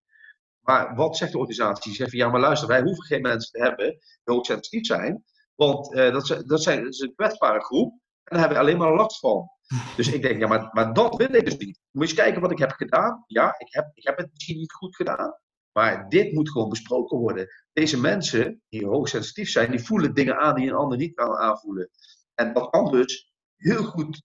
[0.60, 1.92] Maar wat zegt de organisatie?
[1.92, 3.86] Ze zeggen, ja, maar luister, wij hoeven geen mensen te hebben
[4.24, 5.24] die hoogsensitief zijn.
[5.56, 7.92] Want uh, dat, dat, zijn, dat is een kwetsbare groep.
[7.92, 9.50] En daar hebben we alleen maar last van.
[9.96, 11.80] Dus ik denk, ja, maar, maar dat wil ik dus niet.
[11.92, 13.24] Moet je eens kijken wat ik heb gedaan.
[13.28, 15.40] Ja, ik heb, ik heb het misschien niet goed gedaan.
[15.78, 17.48] Maar dit moet gewoon besproken worden.
[17.74, 21.90] Deze mensen die hoogsensitief zijn, die voelen dingen aan die een ander niet kan aanvoelen.
[22.34, 24.24] En dat kan dus heel goed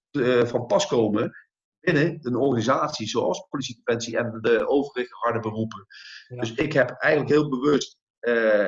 [0.48, 1.32] van pas komen
[1.80, 5.86] binnen een organisatie zoals politiedefensie en de overige harde beroepen.
[6.28, 7.98] Dus ik heb eigenlijk heel bewust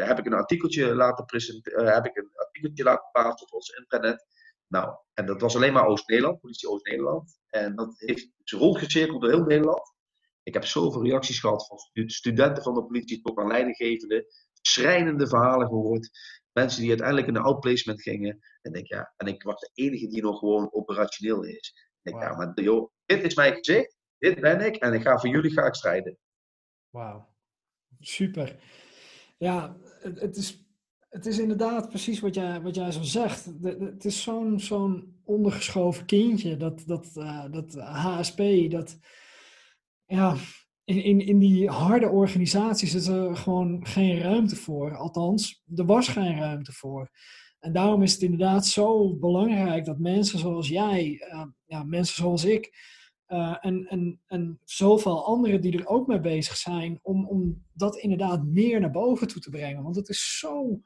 [0.04, 4.26] heb ik een artikeltje laten presenteren, heb ik een artikeltje laten plaatsen op ons internet.
[4.66, 7.38] Nou, en dat was alleen maar Oost-Nederland, politie Oost-Nederland.
[7.46, 9.91] En dat heeft ze rondgecirkeld door heel Nederland.
[10.42, 14.26] Ik heb zoveel reacties gehad van studenten van de politie tot aan leidinggevenden.
[14.60, 16.10] Schrijnende verhalen gehoord.
[16.52, 18.38] Mensen die uiteindelijk in de outplacement gingen.
[18.62, 21.74] En, denk, ja, en ik was de enige die nog gewoon operationeel is.
[22.02, 23.96] Ik denk, ja, maar joh, dit is mijn gezicht.
[24.18, 24.76] Dit ben ik.
[24.76, 26.18] En ik ga voor jullie ga ik strijden.
[26.90, 27.28] Wauw.
[28.00, 28.56] Super.
[29.38, 30.66] Ja, het, is,
[31.08, 33.44] het is inderdaad precies wat jij, wat jij zo zegt.
[33.62, 38.98] het is zo'n zo'n ondergeschoven kindje, dat, dat, uh, dat HSP, dat
[40.12, 40.36] ja,
[40.84, 44.96] in, in, in die harde organisaties is er gewoon geen ruimte voor.
[44.96, 47.10] Althans, er was geen ruimte voor.
[47.58, 52.44] En daarom is het inderdaad zo belangrijk dat mensen zoals jij, uh, ja, mensen zoals
[52.44, 52.90] ik,
[53.28, 57.96] uh, en, en, en zoveel anderen die er ook mee bezig zijn, om, om dat
[57.96, 59.82] inderdaad meer naar boven toe te brengen.
[59.82, 60.80] Want het is zo,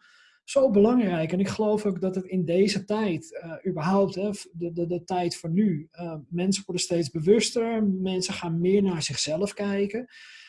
[0.49, 1.33] zo belangrijk.
[1.33, 5.05] En ik geloof ook dat het in deze tijd, uh, überhaupt, hè, de, de, de
[5.05, 10.07] tijd van nu, uh, mensen worden steeds bewuster, mensen gaan meer naar zichzelf kijken.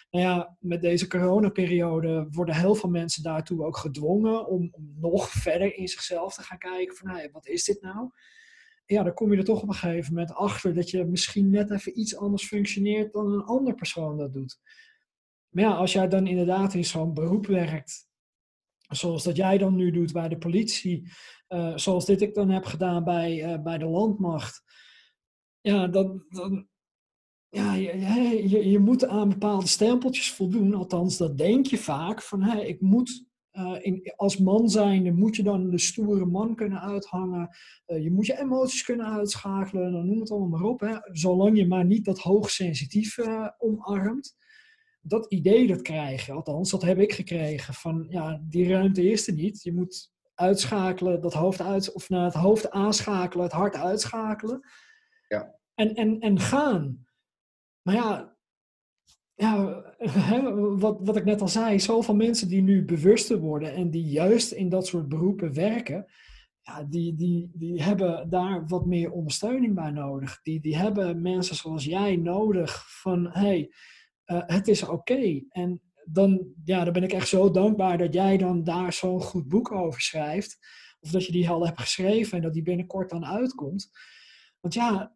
[0.10, 5.30] Nou ja, met deze coronaperiode worden heel veel mensen daartoe ook gedwongen om, om nog
[5.30, 8.10] verder in zichzelf te gaan kijken van, hey, wat is dit nou?
[8.86, 11.72] Ja, dan kom je er toch op een gegeven moment achter dat je misschien net
[11.72, 14.60] even iets anders functioneert dan een ander persoon dat doet.
[15.50, 18.07] Maar ja, als jij dan inderdaad in zo'n beroep werkt
[18.88, 21.11] zoals dat jij dan nu doet bij de politie,
[21.49, 24.63] uh, zoals dit ik dan heb gedaan bij, uh, bij de landmacht.
[25.61, 26.67] Ja, dan, dan
[27.49, 30.73] ja, je, je, je, moet aan bepaalde stempeltjes voldoen.
[30.73, 32.21] Althans, dat denk je vaak.
[32.21, 36.55] Van, hey, ik moet uh, in, als man zijn, moet je dan de stoere man
[36.55, 37.49] kunnen uithangen.
[37.85, 39.91] je moet je emoties kunnen uitschakelen.
[39.91, 40.79] Dan noem het allemaal maar op.
[40.79, 40.95] Hè.
[41.11, 43.17] Zolang je maar niet dat hoogsensitief
[43.57, 44.35] omarmt
[45.02, 47.74] dat idee dat krijg je, althans, dat heb ik gekregen.
[47.74, 49.64] Van ja, die ruimte is er niet.
[49.64, 54.60] Je moet uitschakelen, dat hoofd uit, of naar het hoofd aanschakelen, het hart uitschakelen.
[55.28, 55.56] Ja.
[55.76, 57.08] En, en, en gaan.
[57.82, 58.38] Maar ja,
[59.34, 59.84] ja
[60.78, 64.52] wat, wat ik net al zei, zoveel mensen die nu bewuster worden en die juist
[64.52, 66.06] in dat soort beroepen werken,
[66.62, 70.39] ja, die, die, die hebben daar wat meer ondersteuning bij nodig.
[70.41, 73.72] Die, die hebben mensen zoals jij nodig van, hey,
[74.28, 75.41] uh, het is oké.
[75.49, 79.47] En dan, ja, dan ben ik echt zo dankbaar dat jij dan daar zo'n goed
[79.47, 80.57] boek over schrijft.
[80.99, 83.89] Of dat je die al hebt geschreven en dat die binnenkort dan uitkomt.
[84.59, 85.15] Want ja,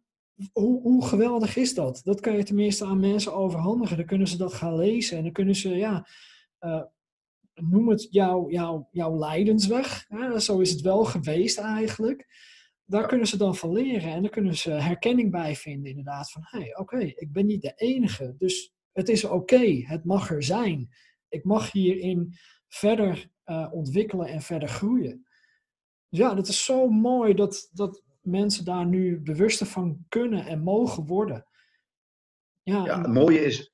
[0.52, 2.00] hoe, hoe geweldig is dat?
[2.04, 3.96] Dat kan je tenminste aan mensen overhandigen.
[3.96, 6.08] Dan kunnen ze dat gaan lezen en dan kunnen ze, ja,
[6.60, 6.82] uh,
[7.54, 10.04] noem het jouw jou, jouw lijdensweg.
[10.08, 10.40] Hè?
[10.40, 12.26] Zo is het wel geweest eigenlijk.
[12.84, 16.30] Daar kunnen ze dan van leren en dan kunnen ze herkenning bij vinden inderdaad.
[16.30, 18.34] Van, hé, hey, oké, ik ben niet de enige.
[18.38, 20.88] Dus het is oké, het mag er zijn.
[21.28, 22.34] Ik mag hierin
[22.68, 25.26] verder uh, ontwikkelen en verder groeien.
[26.08, 30.62] Dus ja, dat is zo mooi dat, dat mensen daar nu bewuster van kunnen en
[30.62, 31.46] mogen worden.
[32.62, 33.70] Ja, ja het mooie is.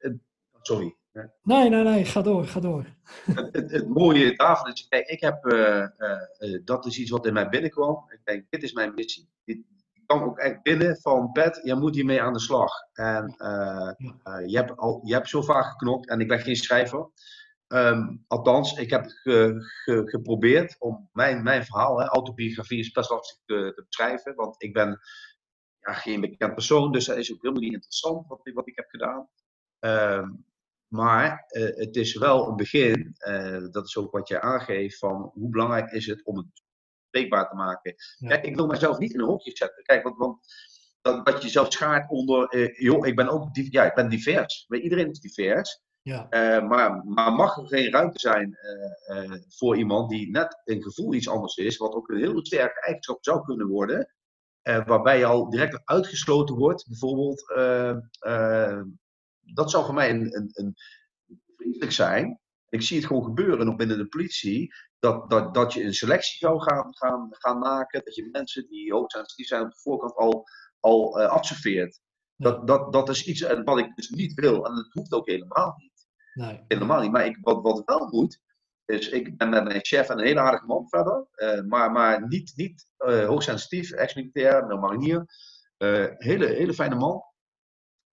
[0.60, 0.96] Sorry.
[1.42, 2.86] Nee, nee, nee, ga door, ga door.
[3.24, 5.86] Het, het, het mooie daarvan is, kijk, ik heb, uh,
[6.38, 8.04] uh, dat is iets wat in mij binnenkwam.
[8.08, 9.28] Ik denk, dit is mijn missie.
[9.44, 9.58] Dit,
[10.08, 12.72] kwam ook echt binnen van Pet, je moet hiermee aan de slag.
[12.92, 13.90] En uh,
[14.24, 17.10] uh, je, hebt al, je hebt zo vaak geknokt en ik ben geen schrijver.
[17.68, 19.54] Um, althans, ik heb ge,
[19.84, 24.62] ge, geprobeerd om mijn, mijn verhaal, hè, autobiografie is best lastig te, te, beschrijven, want
[24.62, 25.00] ik ben
[25.80, 28.88] ja, geen bekend persoon, dus dat is ook helemaal niet interessant wat, wat ik heb
[28.88, 29.28] gedaan.
[29.78, 30.46] Um,
[30.86, 33.16] maar uh, het is wel een begin,
[33.70, 36.62] dat is ook wat je aangeeft, van hoe belangrijk is het om het
[37.18, 37.94] bespreekbaar te maken.
[38.18, 39.84] Kijk, ik wil mezelf niet in een hokje zetten.
[39.84, 40.38] Kijk, want, want
[41.00, 44.66] dat, dat je jezelf schaart onder, eh, joh, ik ben ook ja, ik ben divers.
[44.68, 45.80] Iedereen is divers.
[46.02, 46.26] Ja.
[46.30, 48.58] Uh, maar, maar mag er geen ruimte zijn
[49.12, 52.80] uh, voor iemand die net een gevoel iets anders is, wat ook een heel sterke
[52.80, 54.12] eigenschap zou kunnen worden,
[54.62, 57.46] waarbij je al direct uitgesloten wordt, bijvoorbeeld.
[59.40, 60.76] dat zou voor mij een, een, een
[61.56, 62.40] vriendelijk zijn.
[62.68, 66.38] Ik zie het gewoon gebeuren nog binnen de politie dat, dat, dat je een selectie
[66.38, 68.04] zou gaan, gaan, gaan maken.
[68.04, 70.44] Dat je mensen die hoogsensitief zijn op de voorkant al,
[70.80, 72.00] al uh, absorbeert.
[72.36, 74.66] Dat, dat, dat is iets eh, wat ik dus niet wil.
[74.66, 76.06] En dat hoeft ook helemaal niet.
[76.34, 76.64] Nee.
[76.68, 77.10] Helemaal niet.
[77.10, 78.40] Maar ik, wat, wat wel moet,
[78.84, 81.26] is ik ben met mijn chef een hele aardige man verder.
[81.36, 85.24] Uh, maar, maar niet, niet uh, hoogsensitief, ex-militair, marinier.
[86.18, 87.22] hele, hele fijne man.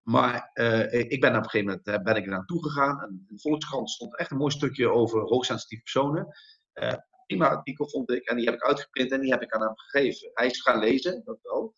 [0.01, 0.49] Maar
[0.89, 3.01] ik ben op een gegeven moment ben ik eraan toegegaan.
[3.01, 6.27] En in de Volkskrant stond echt een mooi stukje over hoogsensitieve personen.
[6.83, 6.93] Uh,
[7.25, 8.29] prima artikel vond ik.
[8.29, 10.29] En die heb ik uitgeprint en die heb ik aan hem gegeven.
[10.33, 11.73] Hij is gaan lezen, dat wel.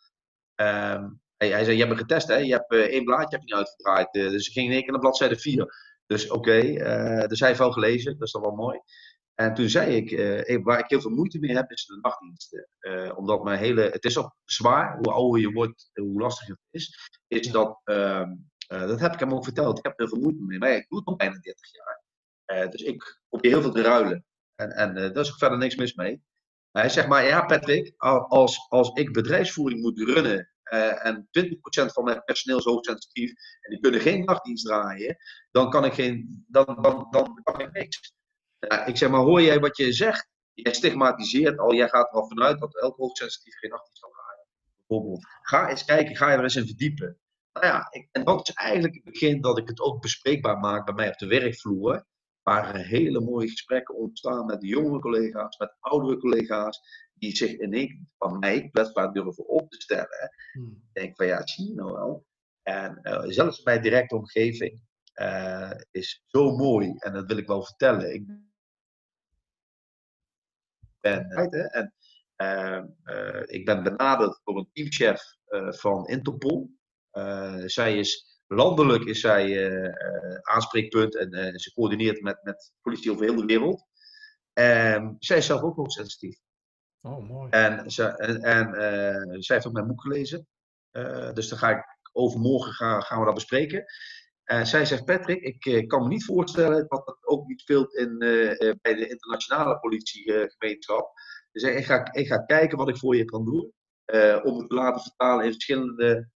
[0.55, 2.35] Ehm, hij, hij, zei, je hebt me getest, hè?
[2.35, 4.15] je hebt uh, één blaadje heb je uitgedraaid.
[4.15, 5.95] Uh, dus ik ging in één keer naar bladzijde 4.
[6.05, 6.61] Dus oké,
[7.27, 8.79] dus hij heeft wel gelezen, dat is dan wel mooi.
[9.35, 12.67] En toen zei ik, waar ik heel veel moeite mee heb, is de nachtdiensten.
[13.17, 17.09] Omdat mijn hele, het is ook zwaar, hoe ouder je wordt, hoe lastiger het is.
[17.27, 18.29] Is dat, uh,
[18.67, 20.57] dat heb ik hem ook verteld, ik heb er veel moeite mee.
[20.57, 22.69] Maar ik doe het al bijna 30 jaar.
[22.69, 24.25] dus ik probeer heel veel te ruilen.
[24.57, 26.23] En, en daar is verder niks mis mee.
[26.71, 27.93] Hij zegt maar, ja Patrick,
[28.27, 31.51] als, als ik bedrijfsvoering moet runnen uh, en 20%
[31.85, 33.29] van mijn personeel is hoogsensitief
[33.61, 35.17] en die kunnen geen nachtdienst draaien,
[35.51, 38.15] dan kan ik, geen, dan, dan, dan kan ik niks.
[38.85, 40.29] Ik zeg maar, hoor jij wat je zegt?
[40.53, 44.47] Jij stigmatiseert al, jij gaat er al vanuit dat elk hoogsensitief geen nachtdienst kan draaien.
[44.77, 45.25] Bijvoorbeeld.
[45.41, 47.19] Ga eens kijken, ga je er eens in verdiepen.
[47.53, 50.85] Nou ja, ik, en dat is eigenlijk het begin dat ik het ook bespreekbaar maak
[50.85, 52.05] bij mij op de werkvloer.
[52.47, 56.79] Waar er hele mooie gesprekken ontstaan met jonge collega's, met oudere collega's
[57.13, 60.31] die zich in één van mij kwetsbaar durven op te stellen.
[60.51, 60.83] Hmm.
[60.87, 62.25] Ik denk van ja, zie je nou wel.
[62.63, 64.81] En uh, zelfs mijn directe omgeving
[65.15, 66.93] uh, is zo mooi.
[66.97, 68.13] En dat wil ik wel vertellen.
[68.13, 68.25] Ik
[70.99, 71.29] ben,
[71.69, 71.93] en,
[72.37, 75.21] uh, ik ben benaderd door een teamchef
[75.79, 76.69] van Interpol.
[77.65, 79.71] zij is landelijk is zij
[80.41, 83.85] aanspreekpunt en ze coördineert met, met politie over heel de wereld.
[84.53, 86.39] En zij is zelf ook hoogsensitief.
[87.01, 87.49] Oh, mooi.
[87.49, 90.47] En, ze, en, en uh, zij heeft ook mijn boek gelezen.
[90.91, 93.85] Uh, dus dan ga ik overmorgen gaan, gaan we dat bespreken.
[94.43, 98.17] En zij zegt, Patrick, ik kan me niet voorstellen dat dat ook niet speelt in,
[98.81, 101.11] bij de internationale politiegemeenschap.
[101.51, 103.73] Dus ik ga, ik ga kijken wat ik voor je kan doen.
[104.43, 106.29] om het te laten vertalen in verschillende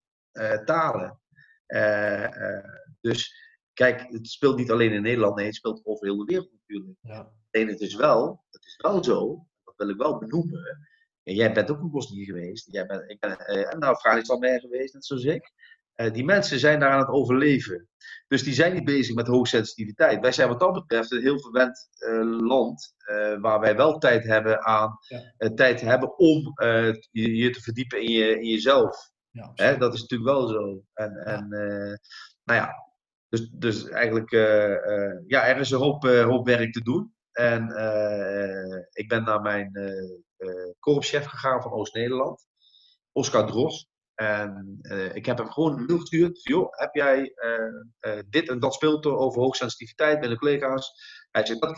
[0.66, 1.21] talen.
[3.02, 3.36] Dus
[3.74, 6.98] kijk, het speelt niet alleen in Nederland, nee, het speelt over heel de wereld natuurlijk.
[7.02, 7.32] Ja.
[7.52, 9.46] Alleen het is wel, het is wel zo
[9.82, 10.88] wil ik wel benoemen.
[11.24, 12.72] En jij bent ook in Bosnië geweest.
[12.72, 15.52] Jij bent, ik ben uh, nou, Afghanistan geweest, net zoals ik.
[15.96, 17.88] Uh, die mensen zijn daar aan het overleven.
[18.28, 20.20] Dus die zijn niet bezig met hoogsensitiviteit.
[20.20, 22.96] Wij zijn wat dat betreft een heel verwend uh, land.
[23.42, 24.98] waar wij wel tijd hebben aan.
[25.38, 25.54] Ja.
[25.54, 26.54] tijd hebben om
[27.12, 29.12] je, je, te verdiepen in, je, in jezelf.
[29.32, 30.84] Ja, Hè, dat is natuurlijk wel zo.
[30.94, 31.24] En, ja.
[31.24, 31.48] en
[32.44, 32.90] nou ja.
[33.30, 34.32] Dus, dus eigenlijk.
[35.28, 37.16] ja, er is een hoop, hoop werk te doen.
[37.32, 37.64] En
[38.92, 39.72] ik ben naar mijn
[40.80, 42.48] korpschef gegaan van Oost-Nederland,
[43.12, 43.90] Oscar Dros.
[44.16, 44.80] En
[45.14, 46.44] ik heb hem gewoon een mail gestuurd.
[46.44, 47.34] Joh, heb jij
[48.30, 50.92] dit en dat speelt er over hoogsensitiviteit bij de collega's?
[51.32, 51.78] Hij, zei, dat,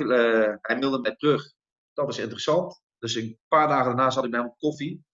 [0.62, 1.54] hij mailde mij terug.
[1.94, 2.82] Dat is interessant.
[3.00, 5.06] Dus een paar dagen daarna zat ik met hem koffie.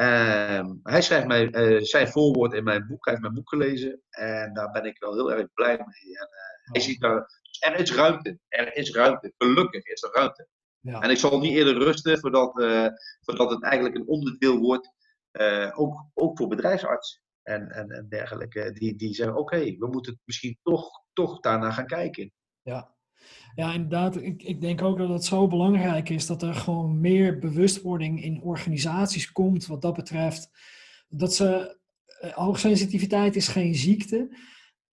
[0.00, 3.04] Uh, hij schrijft mij, uh, zijn voorwoord in mijn boek.
[3.04, 4.02] Hij heeft mijn boek gelezen.
[4.10, 6.18] En daar ben ik wel heel erg blij mee.
[6.18, 8.38] En, uh, hij ziet daar er is ruimte.
[8.48, 9.32] Er is ruimte.
[9.38, 10.48] Gelukkig is er ruimte.
[10.80, 11.00] Ja.
[11.00, 12.86] En ik zal niet eerder rusten voordat, uh,
[13.20, 14.90] voordat het eigenlijk een onderdeel wordt,
[15.74, 20.58] ook, ook voor bedrijfsarts en, en, en dergelijke, die, die zeggen: oké, we moeten misschien
[20.62, 22.32] toch, toch daarna gaan kijken.
[22.62, 22.96] Ja.
[23.54, 24.16] Ja, inderdaad.
[24.16, 28.42] Ik, ik denk ook dat het zo belangrijk is dat er gewoon meer bewustwording in
[28.42, 30.50] organisaties komt wat dat betreft.
[31.08, 31.78] Dat ze,
[32.24, 34.36] uh, hoogsensitiviteit is geen ziekte.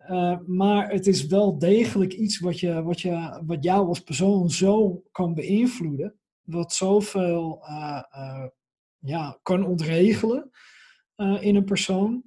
[0.09, 4.49] Uh, maar het is wel degelijk iets wat, je, wat, je, wat jou als persoon
[4.49, 6.15] zo kan beïnvloeden.
[6.41, 8.45] Wat zoveel uh,
[8.99, 10.49] ja, kan ontregelen
[11.39, 12.23] in een persoon.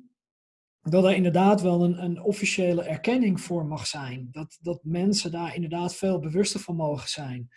[0.91, 4.29] Dat er inderdaad wel een, een officiële erkenning voor mag zijn.
[4.31, 7.49] Dat, dat mensen daar inderdaad veel bewuster van mogen zijn.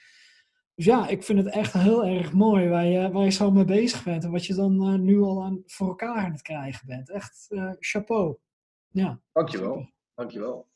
[0.76, 3.66] Dus ja, ik vind het echt heel erg mooi waar je, waar je zo mee
[3.66, 4.24] bezig bent.
[4.24, 7.10] En wat je dan nu al aan, voor elkaar aan het krijgen bent.
[7.10, 7.48] Echt
[7.80, 8.38] chapeau.
[8.88, 9.22] Ja.
[9.32, 9.90] Dankjewel.
[10.16, 10.70] Dankjewel.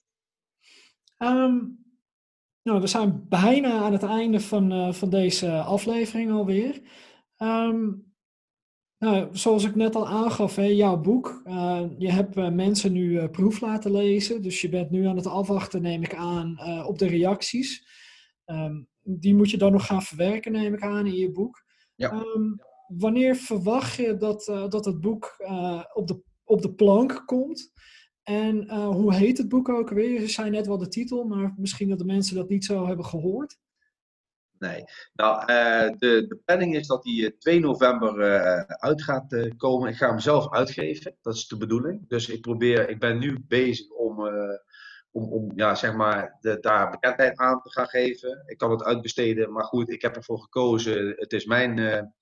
[1.19, 1.85] Um,
[2.63, 6.81] nou, we zijn bijna aan het einde van, uh, van deze aflevering alweer.
[7.37, 8.14] Um,
[8.97, 11.41] nou, zoals ik net al aangaf, hè, jouw boek.
[11.45, 14.41] Uh, je hebt uh, mensen nu proef laten lezen.
[14.41, 17.87] Dus je bent nu aan het afwachten, neem ik aan, op de reacties.
[18.45, 21.63] Um, die moet je dan nog gaan verwerken, neem ik aan, in je boek.
[21.95, 22.23] Ja.
[22.87, 25.35] wanneer verwacht je dat, dat het boek
[25.93, 27.71] op, de, op de plank komt?
[28.23, 30.19] En hoe heet het boek ook weer?
[30.19, 33.05] Ze zei net wel de titel, maar misschien dat de mensen dat niet zo hebben
[33.05, 33.57] gehoord.
[34.59, 34.83] Nee,
[35.13, 39.89] nou, uh, de, de planning is dat die 2 november uh, uit gaat komen.
[39.89, 42.07] Ik ga hem zelf uitgeven, dat is de bedoeling.
[42.07, 44.27] Dus ik probeer, ik ben nu bezig om,
[45.11, 48.43] om, om ja, zeg maar, de, daar bekendheid aan te gaan geven.
[48.45, 51.13] Ik kan het uitbesteden, maar goed, ik heb ervoor gekozen.
[51.17, 52.13] Het is mijn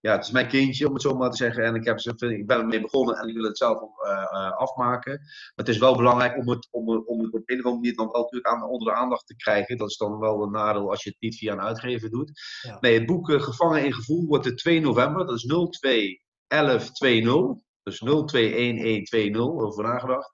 [0.00, 1.64] ja, het is mijn kindje, om het zo maar te zeggen.
[1.64, 5.18] En ik, heb, ik ben ermee begonnen en ik wil het zelf uh, uh, afmaken.
[5.20, 7.94] Maar het is wel belangrijk om het, om, om het op een of andere manier
[7.94, 9.76] dan wel natuurlijk aan, onder de aandacht te krijgen.
[9.76, 12.40] Dat is dan wel een nadeel als je het niet via een uitgever doet.
[12.62, 12.78] Ja.
[12.80, 15.26] Nee, het boek uh, Gevangen in Gevoel wordt de 2 november.
[15.26, 17.34] Dat is 02 11 20.
[17.82, 20.32] Dus 021120, over nagedacht.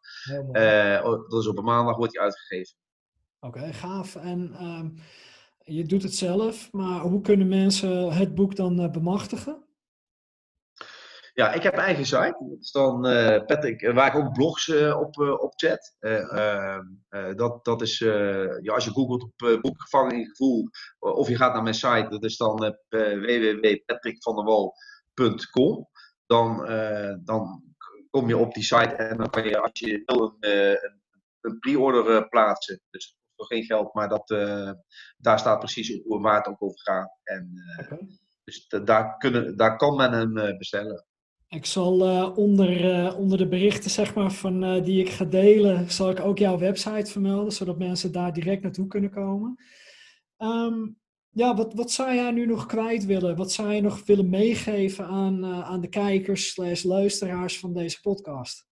[0.53, 2.77] Uh, dat is op een maandag wordt hij uitgegeven.
[3.41, 4.17] Oké, gaaf.
[4.17, 4.89] En ehm,
[5.65, 9.67] je doet het zelf, maar hoe kunnen mensen het boek dan uh, bemachtigen?
[11.35, 12.37] Ja, ik heb eigen site.
[12.49, 15.97] Dat is dan uh, Patrick, waar ik ook blogs op, uh, chat.
[15.99, 16.85] Ehm,
[17.37, 21.63] dat, dat is, ja, als je googelt op boekgevangen in gevoel, of je gaat naar
[21.63, 25.89] mijn site, dat is dan www.patrickvanderwal.com.
[26.27, 26.57] Dan,
[27.25, 27.63] dan
[28.11, 30.79] kom je op die site en dan kan je, als je wil, een,
[31.41, 32.81] een pre-order plaatsen.
[32.91, 34.28] Dus voor geen geld, maar dat,
[35.16, 37.18] daar staat precies op waar het ook over gaat.
[37.22, 38.09] En, okay.
[38.45, 41.07] Dus daar, kunnen, daar kan men hem bestellen.
[41.49, 45.24] Ik zal uh, onder, uh, onder de berichten zeg maar, van, uh, die ik ga
[45.24, 49.57] delen, zal ik ook jouw website vermelden, zodat mensen daar direct naartoe kunnen komen.
[50.38, 53.36] Um, ja, wat, wat zou jij nu nog kwijt willen?
[53.36, 58.66] Wat zou je nog willen meegeven aan, aan de kijkers slash luisteraars van deze podcast?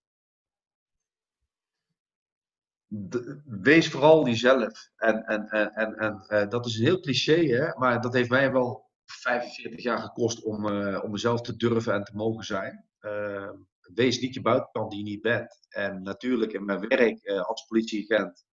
[2.93, 4.89] De, wees vooral jezelf.
[4.95, 7.77] En, en, en, en, en dat is heel cliché, hè?
[7.77, 12.03] maar dat heeft mij wel 45 jaar gekost om, uh, om mezelf te durven en
[12.03, 12.85] te mogen zijn.
[13.01, 13.49] Uh,
[13.93, 15.59] wees niet je buitenkant die je niet bent.
[15.69, 18.45] En natuurlijk in mijn werk uh, als politieagent,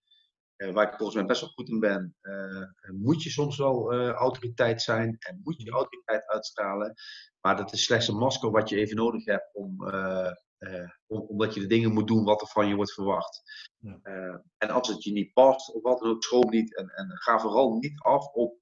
[0.56, 2.16] waar ik volgens mij best wel goed in ben,
[2.92, 6.94] moet je soms wel autoriteit zijn en moet je autoriteit uitstralen.
[7.40, 9.76] Maar dat is slechts een masker wat je even nodig hebt om,
[11.06, 13.42] om, omdat je de dingen moet doen wat er van je wordt verwacht.
[13.78, 14.42] Ja.
[14.58, 16.76] en als het je niet past of wat dan ook, schroom niet.
[16.76, 18.58] En, en ga vooral niet af op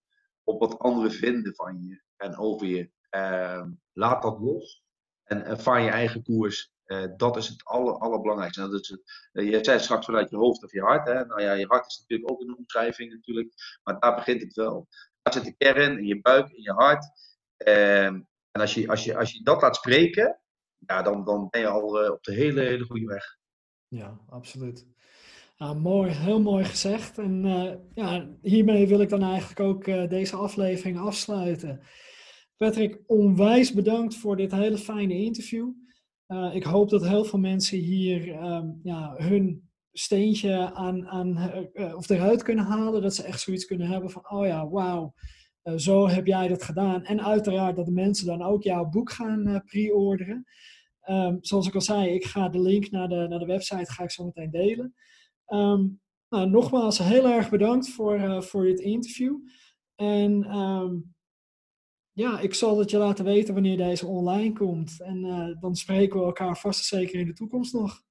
[0.46, 2.90] op wat anderen vinden van je en over je.
[3.10, 4.84] Uh, laat dat los
[5.24, 6.74] en, en vaar je eigen koers.
[6.86, 8.60] Uh, dat is het aller, allerbelangrijkste.
[8.60, 11.06] Dat is het, je zei straks vanuit je hoofd of je hart.
[11.06, 11.24] Hè?
[11.24, 13.54] Nou ja, je hart is natuurlijk ook een omschrijving natuurlijk.
[13.82, 14.88] Maar daar begint het wel.
[15.22, 17.04] Daar zit de kern in je buik, in je hart.
[17.66, 20.40] Uh, en als je, als, je, als je dat laat spreken,
[20.78, 23.36] ja, dan, dan ben je al eh, op de hele, hele goede weg.
[23.88, 24.86] Ja, absoluut.
[25.56, 27.18] Ah, mooi, heel mooi gezegd.
[27.18, 31.80] En uh, ja, hiermee wil ik dan eigenlijk ook uh, deze aflevering afsluiten.
[32.56, 35.68] Patrick, onwijs bedankt voor dit hele fijne interview.
[36.52, 41.52] Ik hoop dat heel veel mensen hier um, ja, hun steentje aan, aan
[41.94, 43.02] of eruit kunnen halen.
[43.02, 45.14] Dat ze echt zoiets kunnen hebben van, oh ja, wauw,
[45.76, 47.04] zo heb jij dat gedaan.
[47.04, 50.46] En uiteraard dat de mensen dan ook jouw boek gaan pre-orderen.
[51.08, 54.02] Um, zoals ik al zei, ik ga de link naar de, naar de website ga
[54.02, 54.94] ik zo meteen delen.
[55.46, 59.36] Um, nou, nogmaals heel erg bedankt voor, uh, voor dit interview.
[59.94, 61.14] En um,
[62.12, 65.00] ja, ik zal het je laten weten wanneer deze online komt.
[65.00, 68.02] En uh, dan spreken we elkaar vast en zeker in de toekomst nog.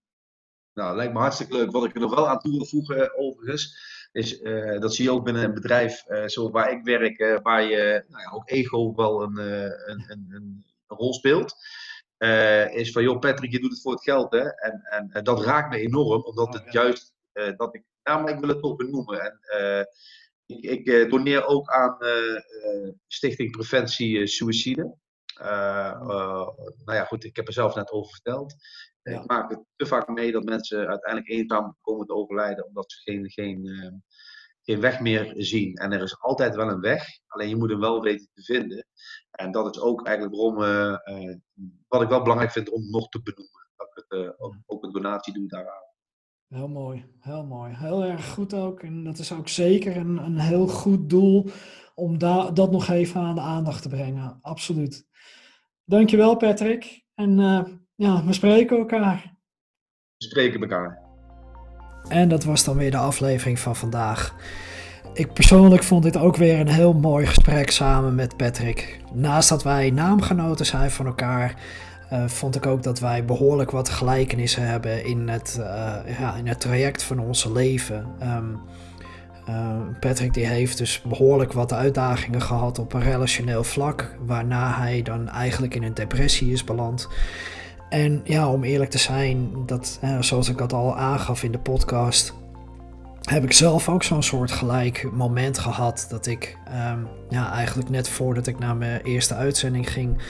[0.73, 1.71] Nou, lijkt me hartstikke leuk.
[1.71, 3.77] Wat ik er nog wel aan toe wil voegen, overigens,
[4.16, 7.38] is uh, dat zie je ook binnen een bedrijf uh, zoals waar ik werk, uh,
[7.41, 11.55] waar je nou ja, ook ego wel een, een, een, een, rol speelt.
[12.72, 14.32] is van, joh Patrick, je doet het voor het geld.
[14.32, 14.49] Hè?
[14.49, 18.34] En, en, en dat raakt me enorm, omdat het juist eh, dat ik, nou, maar
[18.34, 19.22] ik wil het toch benoemen.
[19.22, 19.86] En, eh,
[20.45, 21.97] ik, ik eh, doneer ook aan
[23.07, 24.95] Stichting Preventie Suïcide.
[25.36, 26.53] nou
[26.86, 28.55] ja, goed, ik heb er zelf net over verteld.
[29.01, 29.22] Ja.
[29.22, 33.01] Ik maak het te vaak mee dat mensen uiteindelijk eenzaam komen te overlijden omdat ze
[33.01, 34.03] geen, geen,
[34.66, 35.74] geen weg meer zien.
[35.76, 38.86] En er is altijd wel een weg, alleen je moet hem wel weten te vinden.
[39.32, 41.36] En dat is ook eigenlijk waarom, uh,
[41.88, 43.68] wat ik wel belangrijk vind om nog te benoemen.
[43.76, 45.84] Dat ik het, uh, ook, ook, een donatie doe daaraan.
[46.47, 47.74] Heel mooi, heel mooi.
[47.76, 48.82] Heel erg goed ook.
[48.82, 51.49] En dat is ook zeker een, een heel goed doel
[51.95, 54.38] om da dat nog even aan de aandacht te brengen.
[54.41, 55.07] Absoluut.
[55.84, 57.05] Dankjewel Patrick.
[57.13, 57.38] En
[57.95, 59.38] ja, we spreken elkaar.
[60.18, 61.04] We spreken elkaar.
[62.07, 64.35] En dat was dan weer de aflevering van vandaag.
[65.13, 68.99] Ik persoonlijk vond dit ook weer een heel mooi gesprek samen met Patrick.
[69.13, 71.55] Naast dat wij naamgenoten zijn van elkaar,
[72.13, 76.47] uh, vond ik ook dat wij behoorlijk wat gelijkenissen hebben in het, uh, ja, in
[76.47, 78.05] het traject van onze leven.
[78.23, 78.59] Um,
[79.49, 85.01] uh, Patrick die heeft dus behoorlijk wat uitdagingen gehad op een relationeel vlak, waarna hij
[85.01, 87.07] dan eigenlijk in een depressie is beland.
[87.89, 92.33] En ja, om eerlijk te zijn, dat, zoals ik dat al aangaf in de podcast,
[93.21, 96.57] heb ik zelf ook zo'n soort gelijk moment gehad dat ik
[96.91, 100.21] um, ja, eigenlijk net voordat ik naar mijn eerste uitzending ging,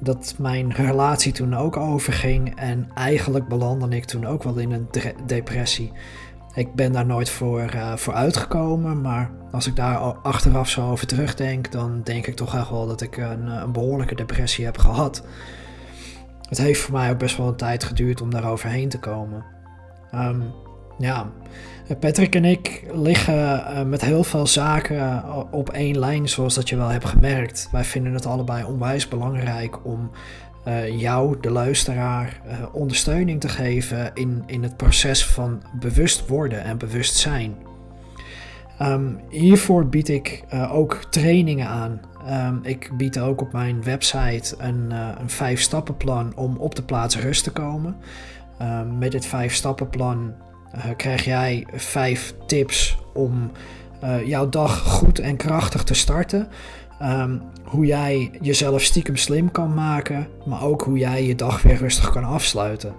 [0.00, 2.56] dat mijn relatie toen ook overging.
[2.56, 4.88] En eigenlijk belandde ik toen ook wel in een
[5.26, 5.92] depressie.
[6.54, 11.06] Ik ben daar nooit voor, uh, voor uitgekomen, maar als ik daar achteraf zo over
[11.06, 15.22] terugdenk, dan denk ik toch echt wel dat ik een, een behoorlijke depressie heb gehad.
[16.48, 19.44] Het heeft voor mij ook best wel een tijd geduurd om daar overheen te komen.
[20.14, 20.52] Um,
[20.98, 21.32] ja,
[22.00, 26.68] Patrick en ik liggen eh, met heel veel zaken eh, op één lijn, zoals dat
[26.68, 27.68] je wel hebt gemerkt.
[27.72, 30.10] Wij vinden het allebei onwijs belangrijk om
[30.68, 32.40] uh, jou, de luisteraar,
[32.72, 37.56] ondersteuning te geven in, in het proces van bewust worden en bewustzijn.
[38.82, 42.00] Um, hiervoor bied ik ook trainingen aan.
[42.28, 47.18] Um, ik bied ook op mijn website een, een vijf stappenplan om op de plaats
[47.18, 47.96] rust te komen.
[48.62, 50.34] Um, met dit vijf stappenplan
[50.96, 53.50] krijg jij vijf tips om
[54.24, 56.48] jouw dag goed en krachtig te starten.
[57.02, 61.76] Um, hoe jij jezelf stiekem slim kan maken, maar ook hoe jij je dag weer
[61.76, 62.94] rustig kan afsluiten.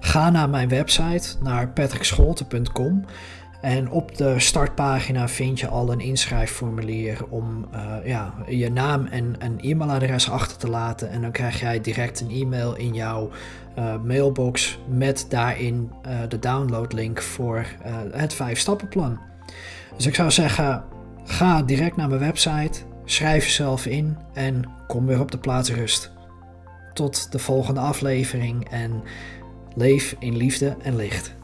[0.00, 3.04] Ga naar mijn website, naar patrickscholten.com.
[3.62, 9.34] En op de startpagina vind je al een inschrijfformulier om uh, ja, je naam en
[9.38, 11.10] een e-mailadres achter te laten.
[11.10, 13.30] En dan krijg jij direct een e-mail in jouw
[13.78, 17.66] uh, mailbox met daarin uh, de downloadlink voor
[18.12, 19.18] het vijf stappenplan.
[19.96, 20.84] Dus ik zou zeggen,
[21.24, 26.12] Ga direct naar mijn website, schrijf jezelf in en kom weer op de plaats rust.
[26.94, 29.02] Tot de volgende aflevering en
[29.74, 31.34] leef in liefde en licht.